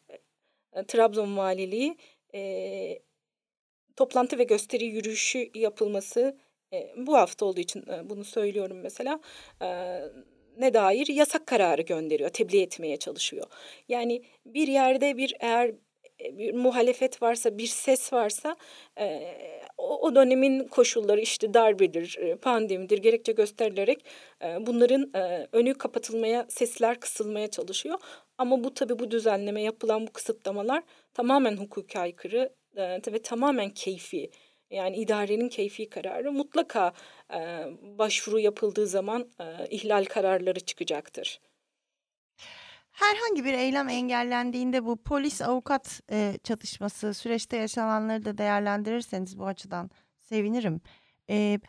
e, 0.73 0.83
Trabzon 0.83 1.37
Valiliği 1.37 1.97
e, 2.35 2.99
toplantı 3.95 4.37
ve 4.37 4.43
gösteri 4.43 4.85
yürüyüşü 4.85 5.49
yapılması 5.55 6.37
e, 6.73 6.93
bu 6.97 7.17
hafta 7.17 7.45
olduğu 7.45 7.59
için 7.59 7.83
e, 7.89 8.09
bunu 8.09 8.23
söylüyorum 8.23 8.79
mesela 8.83 9.19
e, 9.61 9.99
ne 10.57 10.73
dair 10.73 11.07
yasak 11.07 11.47
kararı 11.47 11.81
gönderiyor, 11.81 12.29
tebliğ 12.29 12.61
etmeye 12.61 12.97
çalışıyor. 12.97 13.47
Yani 13.89 14.23
bir 14.45 14.67
yerde 14.67 15.17
bir 15.17 15.33
eğer 15.39 15.71
bir 16.19 16.53
muhalefet 16.53 17.21
varsa, 17.21 17.57
bir 17.57 17.67
ses 17.67 18.13
varsa 18.13 18.55
e, 18.99 19.33
o, 19.77 19.99
o 20.01 20.15
dönemin 20.15 20.67
koşulları 20.67 21.21
işte 21.21 21.53
darbedir, 21.53 22.17
e, 22.17 22.35
pandemidir 22.35 22.97
gerekçe 22.97 23.31
gösterilerek 23.31 24.05
e, 24.43 24.67
bunların 24.67 25.11
e, 25.15 25.47
önü 25.51 25.73
kapatılmaya, 25.73 26.45
sesler 26.49 26.99
kısılmaya 26.99 27.47
çalışıyor. 27.47 27.99
Ama 28.37 28.63
bu 28.63 28.73
tabii 28.73 28.99
bu 28.99 29.11
düzenleme 29.11 29.61
yapılan 29.61 30.07
bu 30.07 30.13
kısıtlamalar 30.13 30.83
tamamen 31.13 31.57
hukuka 31.57 31.99
aykırı 31.99 32.53
e, 32.75 33.01
ve 33.13 33.21
tamamen 33.21 33.69
keyfi. 33.69 34.29
Yani 34.71 34.97
idarenin 34.97 35.49
keyfi 35.49 35.89
kararı 35.89 36.31
mutlaka 36.31 36.93
e, 37.33 37.39
başvuru 37.81 38.39
yapıldığı 38.39 38.87
zaman 38.87 39.29
e, 39.39 39.67
ihlal 39.69 40.05
kararları 40.05 40.59
çıkacaktır. 40.59 41.39
Herhangi 42.97 43.45
bir 43.45 43.53
eylem 43.53 43.89
engellendiğinde 43.89 44.85
bu 44.85 44.97
polis 44.97 45.41
avukat 45.41 46.01
e, 46.11 46.37
çatışması 46.43 47.13
süreçte 47.13 47.57
yaşananları 47.57 48.25
da 48.25 48.37
değerlendirirseniz 48.37 49.39
bu 49.39 49.47
açıdan 49.47 49.89
sevinirim. 50.19 50.81
E, 51.29 51.59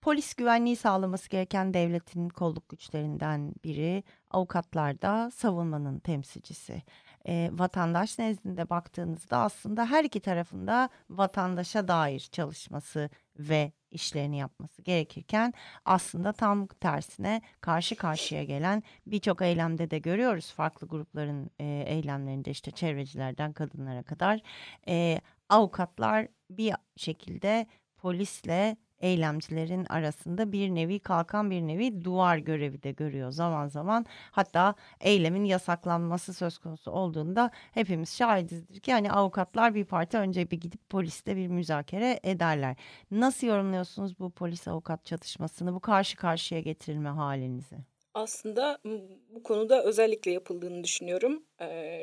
polis 0.00 0.34
güvenliği 0.34 0.76
sağlaması 0.76 1.28
gereken 1.28 1.74
devletin 1.74 2.28
kolluk 2.28 2.68
güçlerinden 2.68 3.54
biri, 3.64 4.04
avukatlar 4.30 5.02
da 5.02 5.30
savunmanın 5.30 5.98
temsilcisi 5.98 6.82
e, 7.28 7.50
vatandaş 7.52 8.18
nezdinde 8.18 8.70
baktığınızda 8.70 9.38
aslında 9.38 9.86
her 9.86 10.04
iki 10.04 10.20
tarafında 10.20 10.88
vatandaşa 11.10 11.88
dair 11.88 12.28
çalışması 12.32 13.10
ve 13.38 13.72
işlerini 13.92 14.38
yapması 14.38 14.82
gerekirken 14.82 15.54
aslında 15.84 16.32
tam 16.32 16.66
tersine 16.66 17.42
karşı 17.60 17.96
karşıya 17.96 18.44
gelen 18.44 18.82
birçok 19.06 19.42
eylemde 19.42 19.90
de 19.90 19.98
görüyoruz. 19.98 20.52
Farklı 20.52 20.88
grupların 20.88 21.50
e, 21.60 21.84
eylemlerinde 21.86 22.50
işte 22.50 22.70
çevrecilerden 22.70 23.52
kadınlara 23.52 24.02
kadar 24.02 24.40
e, 24.88 25.20
avukatlar 25.48 26.28
bir 26.50 26.74
şekilde 26.96 27.66
polisle 27.96 28.76
eylemcilerin 29.02 29.84
arasında 29.84 30.52
bir 30.52 30.70
nevi 30.70 30.98
kalkan 30.98 31.50
bir 31.50 31.60
nevi 31.60 32.04
duvar 32.04 32.36
görevi 32.36 32.82
de 32.82 32.90
görüyor 32.92 33.30
zaman 33.30 33.68
zaman. 33.68 34.06
Hatta 34.30 34.74
eylemin 35.00 35.44
yasaklanması 35.44 36.34
söz 36.34 36.58
konusu 36.58 36.90
olduğunda 36.90 37.50
hepimiz 37.72 38.16
şahidizdir 38.16 38.80
ki 38.80 38.92
hani 38.92 39.12
avukatlar 39.12 39.74
bir 39.74 39.84
parti 39.84 40.18
önce 40.18 40.50
bir 40.50 40.60
gidip 40.60 40.88
poliste 40.88 41.36
bir 41.36 41.48
müzakere 41.48 42.20
ederler. 42.22 42.76
Nasıl 43.10 43.46
yorumluyorsunuz 43.46 44.18
bu 44.18 44.30
polis 44.30 44.68
avukat 44.68 45.04
çatışmasını 45.04 45.74
bu 45.74 45.80
karşı 45.80 46.16
karşıya 46.16 46.60
getirilme 46.60 47.08
halinizi? 47.08 47.76
Aslında 48.14 48.78
bu 49.30 49.42
konuda 49.42 49.82
özellikle 49.84 50.30
yapıldığını 50.30 50.84
düşünüyorum. 50.84 51.42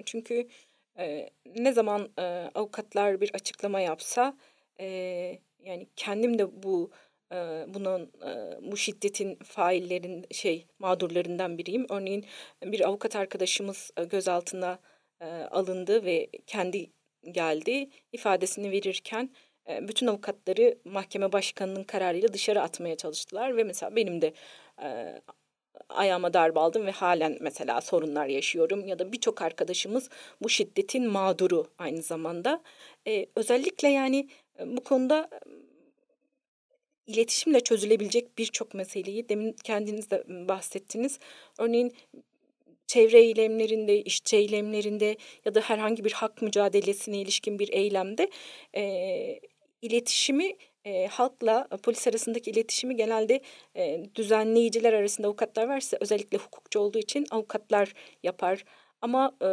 çünkü 0.06 0.48
ne 1.46 1.74
zaman 1.74 2.10
avukatlar 2.56 3.22
bir 3.22 3.32
açıklama 3.34 3.80
yapsa 3.80 4.38
yani 5.64 5.88
kendim 5.96 6.40
de 6.40 6.64
bu 6.64 6.92
e, 7.32 7.66
bunun 7.68 8.12
e, 8.26 8.60
bu 8.72 8.78
şiddetin 8.78 9.36
faillerin 9.36 10.26
şey 10.32 10.66
mağdurlarından 10.80 11.58
biriyim. 11.58 11.86
Örneğin 11.90 12.26
bir 12.64 12.88
avukat 12.88 13.16
arkadaşımız 13.16 13.92
e, 13.98 14.04
gözaltına 14.04 14.80
alındı 15.52 16.06
ve 16.06 16.30
kendi 16.48 16.92
geldi 17.32 17.90
ifadesini 18.12 18.72
verirken 18.72 19.30
bütün 19.82 20.08
avukatları 20.08 20.78
mahkeme 20.86 21.32
başkanının 21.32 21.84
kararıyla 21.84 22.34
dışarı 22.34 22.62
atmaya 22.62 22.98
çalıştılar 22.98 23.58
ve 23.58 23.64
mesela 23.64 23.96
benim 23.96 24.22
de 24.22 24.34
ayağıma 25.90 26.34
darbe 26.34 26.60
aldım 26.60 26.86
ve 26.86 26.92
halen 26.92 27.38
mesela 27.42 27.82
sorunlar 27.82 28.26
yaşıyorum 28.26 28.88
ya 28.88 29.00
da 29.00 29.12
birçok 29.12 29.42
arkadaşımız 29.42 30.10
bu 30.42 30.50
şiddetin 30.50 31.08
mağduru 31.08 31.68
aynı 31.78 32.02
zamanda. 32.02 32.62
E, 33.08 33.26
özellikle 33.36 33.88
yani 33.88 34.30
bu 34.66 34.84
konuda 34.84 35.30
iletişimle 37.08 37.60
çözülebilecek 37.60 38.38
birçok 38.38 38.74
meseleyi 38.74 39.30
demin 39.30 39.56
kendiniz 39.64 40.12
de 40.12 40.24
bahsettiniz. 40.28 41.20
Örneğin 41.60 41.94
çevre 42.88 43.20
eylemlerinde, 43.20 44.02
işçi 44.02 44.38
eylemlerinde 44.38 45.18
ya 45.46 45.56
da 45.56 45.62
herhangi 45.62 46.06
bir 46.06 46.12
hak 46.12 46.42
mücadelesine 46.42 47.22
ilişkin 47.22 47.60
bir 47.60 47.74
eylemde 47.74 48.30
e, 48.76 49.40
iletişimi 49.82 50.56
e, 50.86 51.08
halkla 51.08 51.68
polis 51.84 52.08
arasındaki 52.08 52.52
iletişimi 52.52 52.96
genelde 52.96 53.42
e, 53.76 54.04
düzenleyiciler 54.16 54.94
arasında 54.94 55.28
avukatlar 55.28 55.68
varsa 55.68 55.98
özellikle 56.02 56.38
hukukçu 56.38 56.80
olduğu 56.80 57.00
için 57.00 57.26
avukatlar 57.32 57.94
yapar. 58.24 58.66
Ama 59.02 59.36
e, 59.42 59.48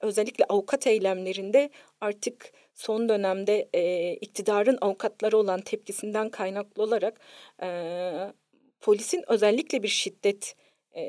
özellikle 0.00 0.44
avukat 0.44 0.86
eylemlerinde 0.86 1.70
artık 2.00 2.52
son 2.80 3.08
dönemde 3.08 3.68
e, 3.74 4.14
iktidarın 4.14 4.78
avukatları 4.80 5.38
olan 5.38 5.60
tepkisinden 5.60 6.30
kaynaklı 6.30 6.82
olarak 6.82 7.20
e, 7.62 7.68
polisin 8.80 9.24
özellikle 9.28 9.82
bir 9.82 9.88
şiddet 9.88 10.56
e, 10.96 11.02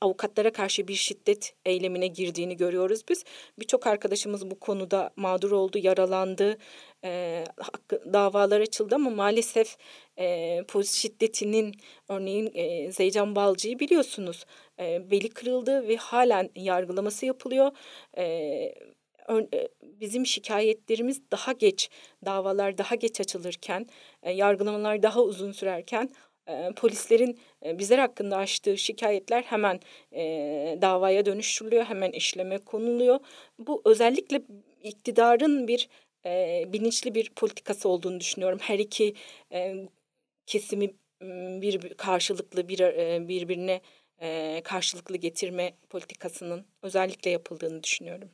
avukatlara 0.00 0.52
karşı 0.52 0.88
bir 0.88 0.94
şiddet 0.94 1.54
eylemine 1.64 2.06
girdiğini 2.06 2.56
görüyoruz 2.56 3.00
biz. 3.08 3.24
Birçok 3.58 3.86
arkadaşımız 3.86 4.50
bu 4.50 4.60
konuda 4.60 5.10
mağdur 5.16 5.50
oldu, 5.50 5.78
yaralandı, 5.78 6.58
e, 7.04 7.44
davalar 8.12 8.60
açıldı 8.60 8.94
ama 8.94 9.10
maalesef 9.10 9.76
e, 10.18 10.58
polis 10.68 10.94
şiddetinin 10.94 11.74
örneğin 12.08 12.50
e, 12.54 12.92
Zeycan 12.92 13.36
Balcı'yı 13.36 13.78
biliyorsunuz 13.78 14.44
e, 14.80 15.10
beli 15.10 15.28
kırıldı 15.28 15.88
ve 15.88 15.96
halen 15.96 16.50
yargılaması 16.54 17.26
yapılıyor. 17.26 17.70
E, 18.18 18.74
bizim 19.82 20.26
şikayetlerimiz 20.26 21.20
daha 21.32 21.52
geç, 21.52 21.90
davalar 22.24 22.78
daha 22.78 22.94
geç 22.94 23.20
açılırken, 23.20 23.86
e, 24.22 24.32
yargılamalar 24.32 25.02
daha 25.02 25.22
uzun 25.22 25.52
sürerken 25.52 26.10
e, 26.48 26.70
polislerin 26.76 27.38
e, 27.64 27.78
bizler 27.78 27.98
hakkında 27.98 28.36
açtığı 28.36 28.78
şikayetler 28.78 29.42
hemen 29.42 29.80
e, 30.12 30.22
davaya 30.82 31.26
dönüştürülüyor, 31.26 31.84
hemen 31.84 32.10
işleme 32.10 32.58
konuluyor. 32.58 33.20
Bu 33.58 33.82
özellikle 33.84 34.42
iktidarın 34.82 35.68
bir 35.68 35.88
e, 36.26 36.64
bilinçli 36.72 37.14
bir 37.14 37.30
politikası 37.30 37.88
olduğunu 37.88 38.20
düşünüyorum. 38.20 38.58
Her 38.62 38.78
iki 38.78 39.14
e, 39.52 39.74
kesimi 40.46 40.94
bir 41.62 41.94
karşılıklı 41.94 42.68
bir 42.68 42.80
e, 42.80 43.28
birbirine 43.28 43.80
e, 44.20 44.60
karşılıklı 44.64 45.16
getirme 45.16 45.72
politikasının 45.90 46.66
özellikle 46.82 47.30
yapıldığını 47.30 47.82
düşünüyorum. 47.82 48.30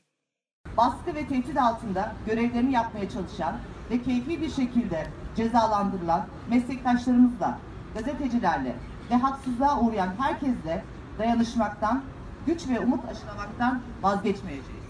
Baskı 0.77 1.15
ve 1.15 1.29
tehdit 1.29 1.57
altında 1.57 2.13
görevlerini 2.27 2.73
yapmaya 2.73 3.11
çalışan 3.11 3.57
ve 3.91 4.03
keyfi 4.03 4.41
bir 4.41 4.51
şekilde 4.51 5.07
cezalandırılan 5.37 6.27
meslektaşlarımızla 6.51 7.59
gazetecilerle 7.95 8.77
ve 9.11 9.15
haksızlığa 9.15 9.81
uğrayan 9.81 10.15
herkesle 10.19 10.85
dayanışmaktan 11.19 12.03
güç 12.47 12.69
ve 12.69 12.81
umut 12.81 13.05
aşılamaktan 13.05 13.83
vazgeçmeyeceğiz. 14.03 14.83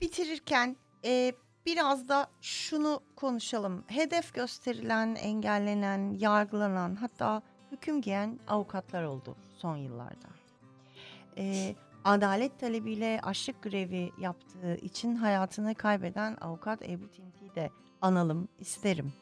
Bitirirken 0.00 0.76
e, 1.04 1.32
biraz 1.66 2.08
da 2.08 2.26
şunu 2.40 3.00
konuşalım. 3.16 3.84
Hedef 3.86 4.34
gösterilen, 4.34 5.14
engellenen, 5.14 6.14
yargılanan 6.18 6.94
hatta 6.94 7.42
hüküm 7.72 8.00
giyen 8.00 8.38
avukatlar 8.48 9.02
oldu 9.02 9.36
son 9.56 9.76
yıllarda. 9.76 10.28
E, 11.38 11.74
adalet 12.04 12.60
talebiyle 12.60 13.20
açlık 13.22 13.62
grevi 13.62 14.12
yaptığı 14.18 14.74
için 14.74 15.16
hayatını 15.16 15.74
kaybeden 15.74 16.36
avukat 16.40 16.82
Ebru 16.82 17.10
Tinti'yi 17.10 17.54
de 17.54 17.70
analım 18.00 18.48
isterim. 18.58 19.12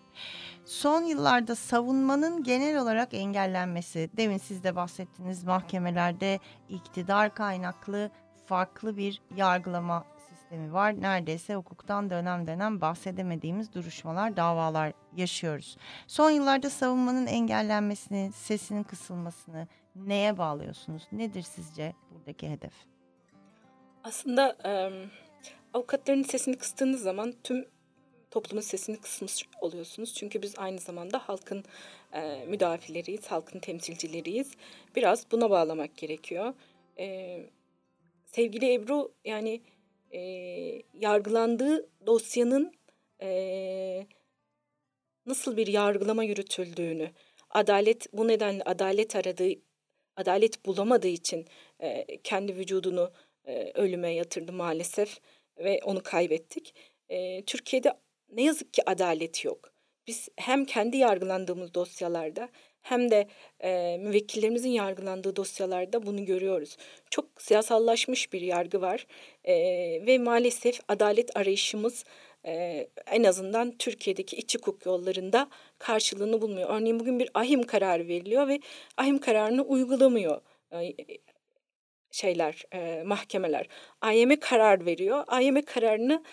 Son 0.64 1.02
yıllarda 1.02 1.54
savunmanın 1.54 2.42
genel 2.42 2.78
olarak 2.78 3.14
engellenmesi, 3.14 4.10
demin 4.16 4.38
siz 4.38 4.64
de 4.64 4.76
bahsettiniz 4.76 5.44
mahkemelerde 5.44 6.38
iktidar 6.68 7.34
kaynaklı 7.34 8.10
farklı 8.46 8.96
bir 8.96 9.22
yargılama 9.36 10.04
sistemi 10.28 10.72
var. 10.72 11.00
Neredeyse 11.00 11.54
hukuktan 11.54 12.10
dönem 12.10 12.46
dönem 12.46 12.80
bahsedemediğimiz 12.80 13.74
duruşmalar, 13.74 14.36
davalar 14.36 14.92
yaşıyoruz. 15.16 15.76
Son 16.06 16.30
yıllarda 16.30 16.70
savunmanın 16.70 17.26
engellenmesini, 17.26 18.32
sesinin 18.32 18.82
kısılmasını 18.82 19.68
neye 20.06 20.38
bağlıyorsunuz? 20.38 21.02
Nedir 21.12 21.42
sizce 21.42 21.92
buradaki 22.11 22.50
hedef? 22.50 22.72
Aslında 24.04 24.56
e, 24.64 24.72
avukatların 25.74 26.22
sesini 26.22 26.58
kıstığınız 26.58 27.02
zaman 27.02 27.34
tüm 27.44 27.68
toplumun 28.30 28.62
sesini 28.62 28.96
kısmış 29.00 29.44
oluyorsunuz. 29.61 30.14
Çünkü 30.14 30.42
biz 30.42 30.58
aynı 30.58 30.78
zamanda 30.78 31.18
halkın 31.18 31.64
e, 32.12 32.44
müdafileriyiz, 32.46 33.26
halkın 33.26 33.58
temsilcileriyiz. 33.58 34.50
Biraz 34.96 35.30
buna 35.30 35.50
bağlamak 35.50 35.96
gerekiyor. 35.96 36.54
E, 36.98 37.38
sevgili 38.24 38.72
Ebru 38.72 39.12
yani 39.24 39.61
e, 40.11 40.20
yargılandığı 40.94 41.88
dosyanın 42.06 42.72
e, 43.22 44.06
nasıl 45.26 45.56
bir 45.56 45.66
yargılama 45.66 46.24
yürütüldüğünü, 46.24 47.11
adalet 47.50 48.12
bu 48.12 48.28
nedenle 48.28 48.62
adalet 48.62 49.16
aradığı, 49.16 49.50
adalet 50.18 50.66
bulamadığı 50.66 51.09
için 51.09 51.46
e, 51.81 52.07
kendi 52.24 52.57
vücudunu 52.57 53.12
e, 53.46 53.72
ölüme 53.74 54.11
yatırdı 54.14 54.52
maalesef 54.52 55.20
ve 55.59 55.81
onu 55.85 56.02
kaybettik. 56.02 56.74
E, 57.09 57.44
Türkiye'de 57.44 57.94
ne 58.33 58.42
yazık 58.42 58.74
ki 58.74 58.90
adalet 58.90 59.44
yok. 59.44 59.72
Biz 60.07 60.28
hem 60.37 60.64
kendi 60.64 60.96
yargılandığımız 60.96 61.74
dosyalarda 61.74 62.48
hem 62.83 63.11
de 63.11 63.28
e, 63.61 63.98
müvekkillerimizin 64.00 64.70
yargılandığı 64.70 65.37
dosyalarda 65.37 66.07
bunu 66.07 66.24
görüyoruz. 66.24 66.76
Çok 67.11 67.42
siyasallaşmış 67.42 68.33
bir 68.33 68.40
yargı 68.40 68.81
var 68.81 69.07
e, 69.44 69.54
ve 70.07 70.18
maalesef 70.18 70.81
adalet 70.88 71.37
arayışımız 71.37 72.04
e, 72.46 72.88
en 73.07 73.24
azından 73.24 73.77
Türkiye'deki 73.79 74.37
iç 74.37 74.57
hukuk 74.57 74.87
yollarında 74.87 75.48
karşılığını 75.79 76.40
bulmuyor. 76.40 76.70
Örneğin 76.70 77.01
bugün 77.01 77.18
bir 77.18 77.31
ahim 77.35 77.62
kararı 77.62 78.09
veriliyor 78.09 78.48
ve 78.48 78.61
ahim 78.96 79.18
kararını 79.18 79.62
uygulamıyor 79.62 80.40
e, 80.72 80.94
şeyler, 82.11 82.64
e, 82.72 83.03
mahkemeler. 83.03 83.66
AYM 84.01 84.37
karar 84.40 84.87
veriyor. 84.87 85.24
AYM 85.27 85.62
kararını 85.62 86.24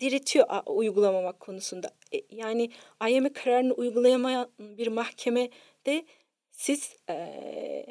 diretiyor 0.00 0.46
uygulamamak 0.66 1.40
konusunda. 1.40 1.90
E, 2.12 2.20
yani 2.30 2.70
AYM 3.00 3.32
kararını 3.32 3.74
uygulayamayan 3.74 4.50
bir 4.58 4.88
mahkemede 4.88 6.04
siz 6.50 6.96
e, 7.10 7.86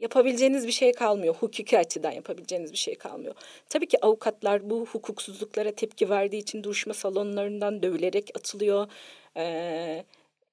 yapabileceğiniz 0.00 0.66
bir 0.66 0.72
şey 0.72 0.92
kalmıyor. 0.92 1.34
Hukuki 1.34 1.78
açıdan 1.78 2.12
yapabileceğiniz 2.12 2.72
bir 2.72 2.76
şey 2.76 2.94
kalmıyor. 2.94 3.34
Tabii 3.68 3.86
ki 3.86 4.04
avukatlar 4.04 4.70
bu 4.70 4.86
hukuksuzluklara 4.86 5.72
tepki 5.72 6.10
verdiği 6.10 6.38
için 6.38 6.64
duruşma 6.64 6.94
salonlarından 6.94 7.82
dövülerek 7.82 8.30
atılıyor. 8.34 8.88
E, 9.36 10.04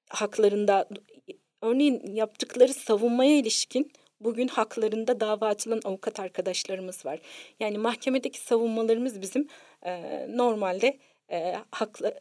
haklarında 0.08 0.88
örneğin 1.62 2.14
yaptıkları 2.14 2.74
savunmaya 2.74 3.38
ilişkin 3.38 3.92
bugün 4.20 4.48
haklarında 4.48 5.20
dava 5.20 5.46
açılan 5.46 5.80
avukat 5.84 6.20
arkadaşlarımız 6.20 7.06
var. 7.06 7.18
Yani 7.60 7.78
mahkemedeki 7.78 8.40
savunmalarımız 8.40 9.20
bizim 9.20 9.48
e, 9.82 10.26
normalde 10.36 10.98
e, 11.30 11.56
hakla, 11.70 12.14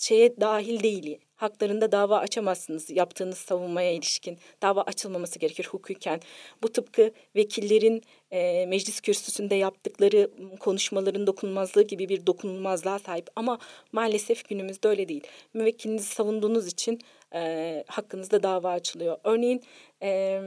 şeye 0.00 0.40
dahil 0.40 0.82
değil. 0.82 1.18
Haklarında 1.34 1.92
dava 1.92 2.18
açamazsınız 2.18 2.90
yaptığınız 2.90 3.38
savunmaya 3.38 3.92
ilişkin. 3.92 4.38
Dava 4.62 4.82
açılmaması 4.82 5.38
gerekir 5.38 5.68
hukuken. 5.70 6.20
Bu 6.62 6.72
tıpkı 6.72 7.12
vekillerin 7.36 8.02
e, 8.30 8.66
meclis 8.66 9.00
kürsüsünde 9.00 9.54
yaptıkları 9.54 10.30
konuşmaların 10.60 11.26
dokunulmazlığı 11.26 11.82
gibi 11.82 12.08
bir 12.08 12.26
dokunulmazlığa 12.26 12.98
sahip. 12.98 13.28
Ama 13.36 13.58
maalesef 13.92 14.48
günümüzde 14.48 14.88
öyle 14.88 15.08
değil. 15.08 15.22
Müvekkilinizi 15.54 16.06
savunduğunuz 16.06 16.66
için 16.66 17.00
e, 17.34 17.84
hakkınızda 17.88 18.42
dava 18.42 18.70
açılıyor. 18.70 19.18
Örneğin 19.24 19.62
e, 20.02 20.40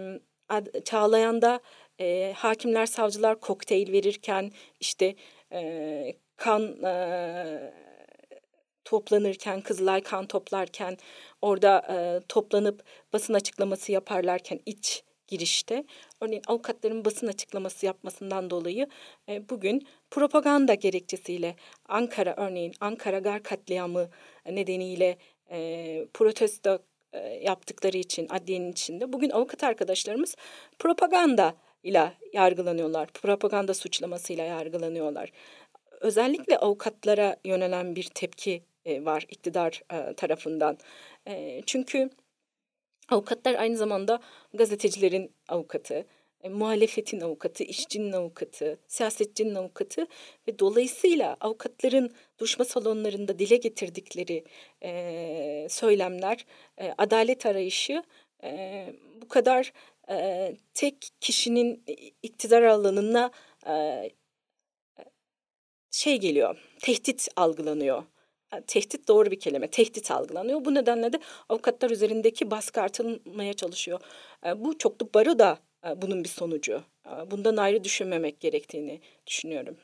Çağlayan'da 0.86 1.60
e, 2.00 2.34
hakimler, 2.36 2.86
savcılar 2.86 3.40
kokteyl 3.40 3.92
verirken 3.92 4.52
işte 4.80 5.16
e, 5.52 6.14
kan 6.38 6.84
e, 6.84 7.74
toplanırken, 8.86 9.62
Kızılay 9.62 10.02
kan 10.02 10.26
toplarken, 10.26 10.98
orada 11.42 11.86
e, 11.90 12.20
toplanıp 12.30 12.84
basın 13.14 13.34
açıklaması 13.34 13.92
yaparlarken 13.92 14.60
iç 14.66 15.04
girişte, 15.28 15.84
örneğin 16.22 16.44
avukatların 16.48 17.06
basın 17.06 17.28
açıklaması 17.28 17.86
yapmasından 17.86 18.50
dolayı 18.50 18.88
e, 19.30 19.50
bugün 19.50 19.88
propaganda 20.12 20.74
gerekçesiyle 20.74 21.56
Ankara 21.90 22.34
örneğin 22.38 22.74
Ankara 22.80 23.20
Gar 23.20 23.44
katliamı 23.44 24.10
nedeniyle 24.46 25.18
e, 25.52 26.08
protesto 26.14 26.80
e, 27.14 27.20
yaptıkları 27.20 27.98
için 27.98 28.28
adliyenin 28.30 28.72
içinde 28.72 29.14
bugün 29.14 29.30
avukat 29.30 29.64
arkadaşlarımız 29.64 30.36
propaganda 30.80 31.56
ile 31.84 32.14
yargılanıyorlar. 32.34 33.08
Propaganda 33.08 33.74
suçlamasıyla 33.74 34.44
yargılanıyorlar. 34.44 35.32
Özellikle 36.02 36.58
avukatlara 36.58 37.36
yönelen 37.46 37.96
bir 37.96 38.04
tepki 38.04 38.64
e, 38.86 39.06
var 39.06 39.26
iktidar 39.30 39.84
e, 39.94 40.14
tarafından. 40.14 40.78
çünkü 41.66 42.10
avukatlar 43.10 43.54
aynı 43.54 43.78
zamanda 43.78 44.20
gazetecilerin 44.54 45.32
avukatı, 45.50 46.06
e, 46.44 46.50
muhalefetin 46.50 47.22
avukatı, 47.22 47.64
işçinin 47.64 48.12
avukatı, 48.12 48.80
siyasetçinin 48.88 49.56
avukatı 49.56 50.08
ve 50.48 50.60
dolayısıyla 50.60 51.38
avukatların 51.42 52.14
duruşma 52.40 52.66
salonlarında 52.66 53.40
dile 53.40 53.56
getirdikleri 53.56 54.44
e, 54.84 55.68
söylemler, 55.70 56.46
e, 56.78 56.94
adalet 56.98 57.46
arayışı 57.46 58.04
e, 58.44 58.88
bu 59.22 59.28
kadar 59.28 59.74
e, 60.10 60.56
tek 60.74 61.10
kişinin 61.22 61.84
iktidar 62.24 62.64
alanına 62.64 63.32
e, 63.68 64.10
şey 65.92 66.18
geliyor, 66.18 66.58
tehdit 66.82 67.28
algılanıyor. 67.36 68.04
Tehdit 68.68 69.08
doğru 69.08 69.32
bir 69.32 69.40
kelime. 69.40 69.68
Tehdit 69.68 70.12
algılanıyor. 70.12 70.66
Bu 70.66 70.74
nedenle 70.74 71.14
de 71.14 71.20
avukatlar 71.50 71.90
üzerindeki 71.90 72.52
baskı 72.52 72.82
artırılmaya 72.82 73.54
çalışıyor. 73.54 74.00
Bu 74.56 74.78
çoklu 74.78 75.10
baro 75.14 75.40
da 75.40 75.58
bunun 75.96 76.24
bir 76.24 76.30
sonucu. 76.30 76.82
Bundan 77.32 77.58
ayrı 77.58 77.84
düşünmemek 77.84 78.40
gerektiğini 78.40 79.02
düşünüyorum. 79.28 79.78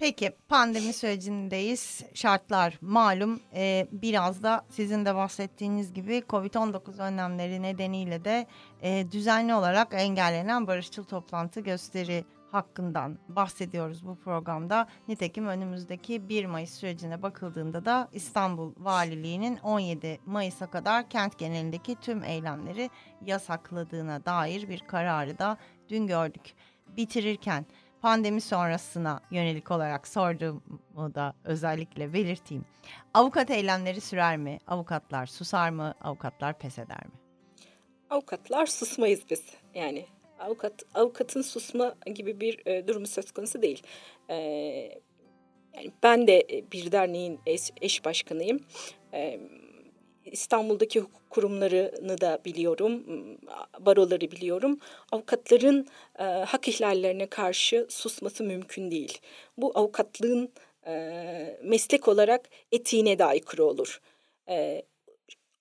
Peki 0.00 0.36
pandemi 0.48 0.92
sürecindeyiz. 0.92 2.04
Şartlar 2.14 2.78
malum. 2.80 3.40
Ee, 3.54 3.88
biraz 3.92 4.42
da 4.42 4.66
sizin 4.70 5.04
de 5.04 5.14
bahsettiğiniz 5.14 5.94
gibi 5.94 6.22
Covid-19 6.28 7.02
önlemleri 7.02 7.62
nedeniyle 7.62 8.24
de 8.24 8.46
e, 8.82 9.12
düzenli 9.12 9.54
olarak 9.54 9.88
engellenen 9.92 10.66
barışçıl 10.66 11.04
toplantı 11.04 11.60
gösteri 11.60 12.24
hakkından 12.52 13.18
bahsediyoruz 13.28 14.06
bu 14.06 14.16
programda. 14.16 14.88
Nitekim 15.08 15.46
önümüzdeki 15.46 16.28
1 16.28 16.44
Mayıs 16.44 16.74
sürecine 16.74 17.22
bakıldığında 17.22 17.84
da 17.84 18.08
İstanbul 18.12 18.72
Valiliği'nin 18.76 19.56
17 19.56 20.20
Mayıs'a 20.26 20.70
kadar 20.70 21.10
kent 21.10 21.38
genelindeki 21.38 21.96
tüm 22.00 22.24
eylemleri 22.24 22.90
yasakladığına 23.26 24.24
dair 24.24 24.68
bir 24.68 24.80
kararı 24.80 25.38
da 25.38 25.56
dün 25.88 26.06
gördük. 26.06 26.54
Bitirirken 26.96 27.66
pandemi 28.02 28.40
sonrasına 28.40 29.20
yönelik 29.30 29.70
olarak 29.70 30.08
sorduğumu 30.08 31.14
da 31.14 31.34
özellikle 31.44 32.12
belirteyim. 32.12 32.64
Avukat 33.14 33.50
eylemleri 33.50 34.00
sürer 34.00 34.36
mi? 34.36 34.58
Avukatlar 34.66 35.26
susar 35.26 35.70
mı? 35.70 35.94
Avukatlar 36.00 36.58
pes 36.58 36.78
eder 36.78 37.06
mi? 37.06 37.12
Avukatlar 38.10 38.66
susmayız 38.66 39.20
biz. 39.30 39.42
Yani 39.74 40.06
avukat 40.40 40.82
avukatın 40.94 41.42
susma 41.42 41.94
gibi 42.14 42.40
bir 42.40 42.66
e, 42.66 42.88
durumu 42.88 43.06
söz 43.06 43.32
konusu 43.32 43.62
değil. 43.62 43.82
E, 44.28 44.34
yani 45.74 45.92
ben 46.02 46.26
de 46.26 46.64
bir 46.72 46.92
derneğin 46.92 47.40
eş, 47.46 47.70
eş 47.80 48.04
başkanıyım. 48.04 48.60
E, 49.14 49.40
İstanbul'daki 50.32 51.00
hukuk 51.00 51.30
kurumlarını 51.30 52.20
da 52.20 52.38
biliyorum, 52.44 53.04
baroları 53.80 54.20
biliyorum. 54.20 54.78
Avukatların 55.12 55.86
e, 56.18 56.24
hak 56.24 56.68
ihlallerine 56.68 57.26
karşı 57.26 57.86
susması 57.88 58.44
mümkün 58.44 58.90
değil. 58.90 59.18
Bu 59.56 59.72
avukatlığın 59.74 60.52
e, 60.86 61.58
meslek 61.62 62.08
olarak 62.08 62.48
etiğine 62.72 63.18
de 63.18 63.24
aykırı 63.24 63.64
olur. 63.64 64.00
E, 64.48 64.82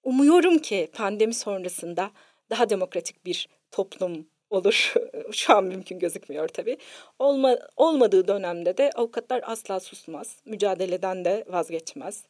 umuyorum 0.03 0.57
ki 0.57 0.89
pandemi 0.93 1.33
sonrasında 1.33 2.11
daha 2.49 2.69
demokratik 2.69 3.25
bir 3.25 3.47
toplum 3.71 4.27
olur. 4.49 4.93
Şu 5.31 5.55
an 5.55 5.63
mümkün 5.63 5.99
gözükmüyor 5.99 6.47
tabii. 6.47 6.77
Olma, 7.19 7.57
olmadığı 7.75 8.27
dönemde 8.27 8.77
de 8.77 8.91
avukatlar 8.95 9.41
asla 9.45 9.79
susmaz. 9.79 10.37
Mücadeleden 10.45 11.25
de 11.25 11.45
vazgeçmez. 11.47 12.25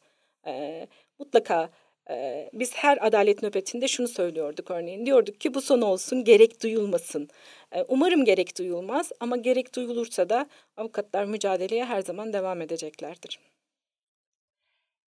E, 0.46 0.86
mutlaka 1.18 1.70
e, 2.10 2.50
biz 2.52 2.74
her 2.74 3.06
adalet 3.06 3.42
nöbetinde 3.42 3.88
şunu 3.88 4.08
söylüyorduk 4.08 4.70
örneğin. 4.70 5.06
Diyorduk 5.06 5.40
ki 5.40 5.54
bu 5.54 5.60
son 5.60 5.80
olsun, 5.80 6.24
gerek 6.24 6.62
duyulmasın. 6.62 7.28
E, 7.72 7.82
umarım 7.82 8.24
gerek 8.24 8.58
duyulmaz 8.58 9.12
ama 9.20 9.36
gerek 9.36 9.74
duyulursa 9.76 10.28
da 10.28 10.46
avukatlar 10.76 11.24
mücadeleye 11.24 11.84
her 11.84 12.00
zaman 12.02 12.32
devam 12.32 12.60
edeceklerdir. 12.62 13.40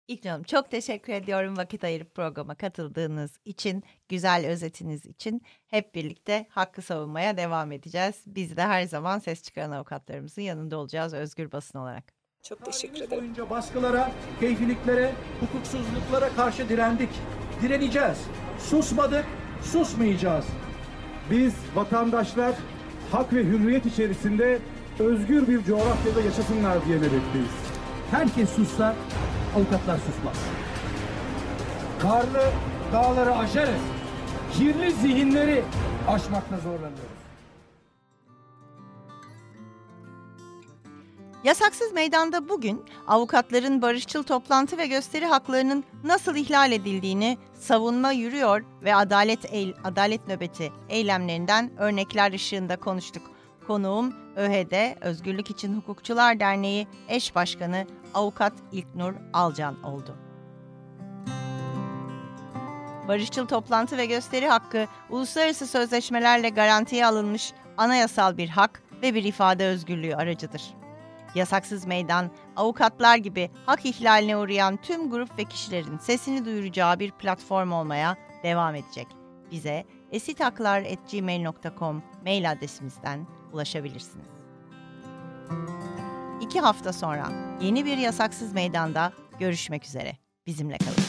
İlk 0.08 0.24
Hanım 0.24 0.42
çok 0.42 0.70
teşekkür 0.70 1.12
ediyorum 1.12 1.56
vakit 1.56 1.84
ayırıp 1.84 2.14
programa 2.14 2.54
katıldığınız 2.54 3.38
için, 3.44 3.84
güzel 4.08 4.46
özetiniz 4.46 5.06
için. 5.06 5.42
Hep 5.66 5.94
birlikte 5.94 6.46
hakkı 6.48 6.82
savunmaya 6.82 7.36
devam 7.36 7.72
edeceğiz. 7.72 8.22
Biz 8.26 8.56
de 8.56 8.62
her 8.62 8.84
zaman 8.84 9.18
ses 9.18 9.42
çıkaran 9.42 9.70
avukatlarımızın 9.70 10.42
yanında 10.42 10.76
olacağız 10.78 11.14
özgür 11.14 11.52
basın 11.52 11.78
olarak. 11.78 12.23
Çok 12.48 12.64
teşekkür 12.64 12.96
ederim. 12.96 13.10
boyunca 13.10 13.50
baskılara, 13.50 14.12
keyfiliklere, 14.40 15.12
hukuksuzluklara 15.40 16.28
karşı 16.36 16.68
direndik. 16.68 17.08
Direneceğiz. 17.62 18.18
Susmadık, 18.58 19.24
susmayacağız. 19.62 20.44
Biz 21.30 21.54
vatandaşlar 21.74 22.54
hak 23.12 23.32
ve 23.32 23.44
hürriyet 23.44 23.86
içerisinde 23.86 24.58
özgür 24.98 25.48
bir 25.48 25.64
coğrafyada 25.64 26.20
yaşasınlar 26.20 26.86
diye 26.86 26.96
nöbetteyiz. 26.98 27.54
Herkes 28.10 28.50
sussa, 28.50 28.94
avukatlar 29.56 29.98
susmaz. 29.98 30.36
Karlı 32.02 32.50
dağları 32.92 33.34
aşarız. 33.34 33.82
Kirli 34.52 34.92
zihinleri 34.92 35.62
aşmakta 36.08 36.56
zorlanıyoruz. 36.56 37.13
Yasaksız 41.44 41.92
meydanda 41.92 42.48
bugün 42.48 42.84
avukatların 43.06 43.82
barışçıl 43.82 44.22
toplantı 44.22 44.78
ve 44.78 44.86
gösteri 44.86 45.26
haklarının 45.26 45.84
nasıl 46.04 46.36
ihlal 46.36 46.72
edildiğini 46.72 47.38
savunma 47.54 48.12
yürüyor 48.12 48.64
ve 48.82 48.94
adalet 48.94 49.44
eğ- 49.44 49.74
adalet 49.84 50.28
nöbeti 50.28 50.72
eylemlerinden 50.88 51.70
örnekler 51.78 52.32
ışığında 52.32 52.76
konuştuk. 52.76 53.22
Konuğum 53.66 54.14
ÖHD 54.36 54.96
Özgürlük 55.00 55.50
İçin 55.50 55.76
Hukukçular 55.76 56.40
Derneği 56.40 56.86
eş 57.08 57.34
başkanı 57.34 57.86
avukat 58.14 58.52
İlknur 58.72 59.14
Alcan 59.32 59.82
oldu. 59.82 60.16
Barışçıl 63.08 63.46
toplantı 63.46 63.96
ve 63.96 64.06
gösteri 64.06 64.48
hakkı 64.48 64.86
uluslararası 65.10 65.66
sözleşmelerle 65.66 66.48
garantiye 66.48 67.06
alınmış 67.06 67.52
anayasal 67.76 68.36
bir 68.36 68.48
hak 68.48 68.82
ve 69.02 69.14
bir 69.14 69.24
ifade 69.24 69.66
özgürlüğü 69.66 70.16
aracıdır. 70.16 70.83
Yasaksız 71.34 71.86
meydan, 71.86 72.30
avukatlar 72.56 73.16
gibi 73.16 73.50
hak 73.66 73.86
ihlaline 73.86 74.36
uğrayan 74.36 74.76
tüm 74.76 75.10
grup 75.10 75.38
ve 75.38 75.44
kişilerin 75.44 75.98
sesini 75.98 76.44
duyuracağı 76.44 76.98
bir 76.98 77.10
platform 77.10 77.72
olmaya 77.72 78.16
devam 78.42 78.74
edecek. 78.74 79.06
Bize 79.50 79.84
esitaklar.gmail.com 80.12 82.02
mail 82.24 82.50
adresimizden 82.50 83.26
ulaşabilirsiniz. 83.52 84.26
İki 86.40 86.60
hafta 86.60 86.92
sonra 86.92 87.28
yeni 87.60 87.84
bir 87.84 87.98
yasaksız 87.98 88.52
meydanda 88.52 89.12
görüşmek 89.38 89.84
üzere. 89.84 90.12
Bizimle 90.46 90.78
kalın. 90.78 91.04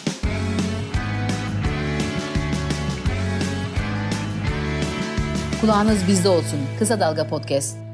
Kulağınız 5.61 6.07
bizde 6.07 6.29
olsun. 6.29 6.59
Kısa 6.79 6.99
Dalga 6.99 7.27
Podcast. 7.27 7.84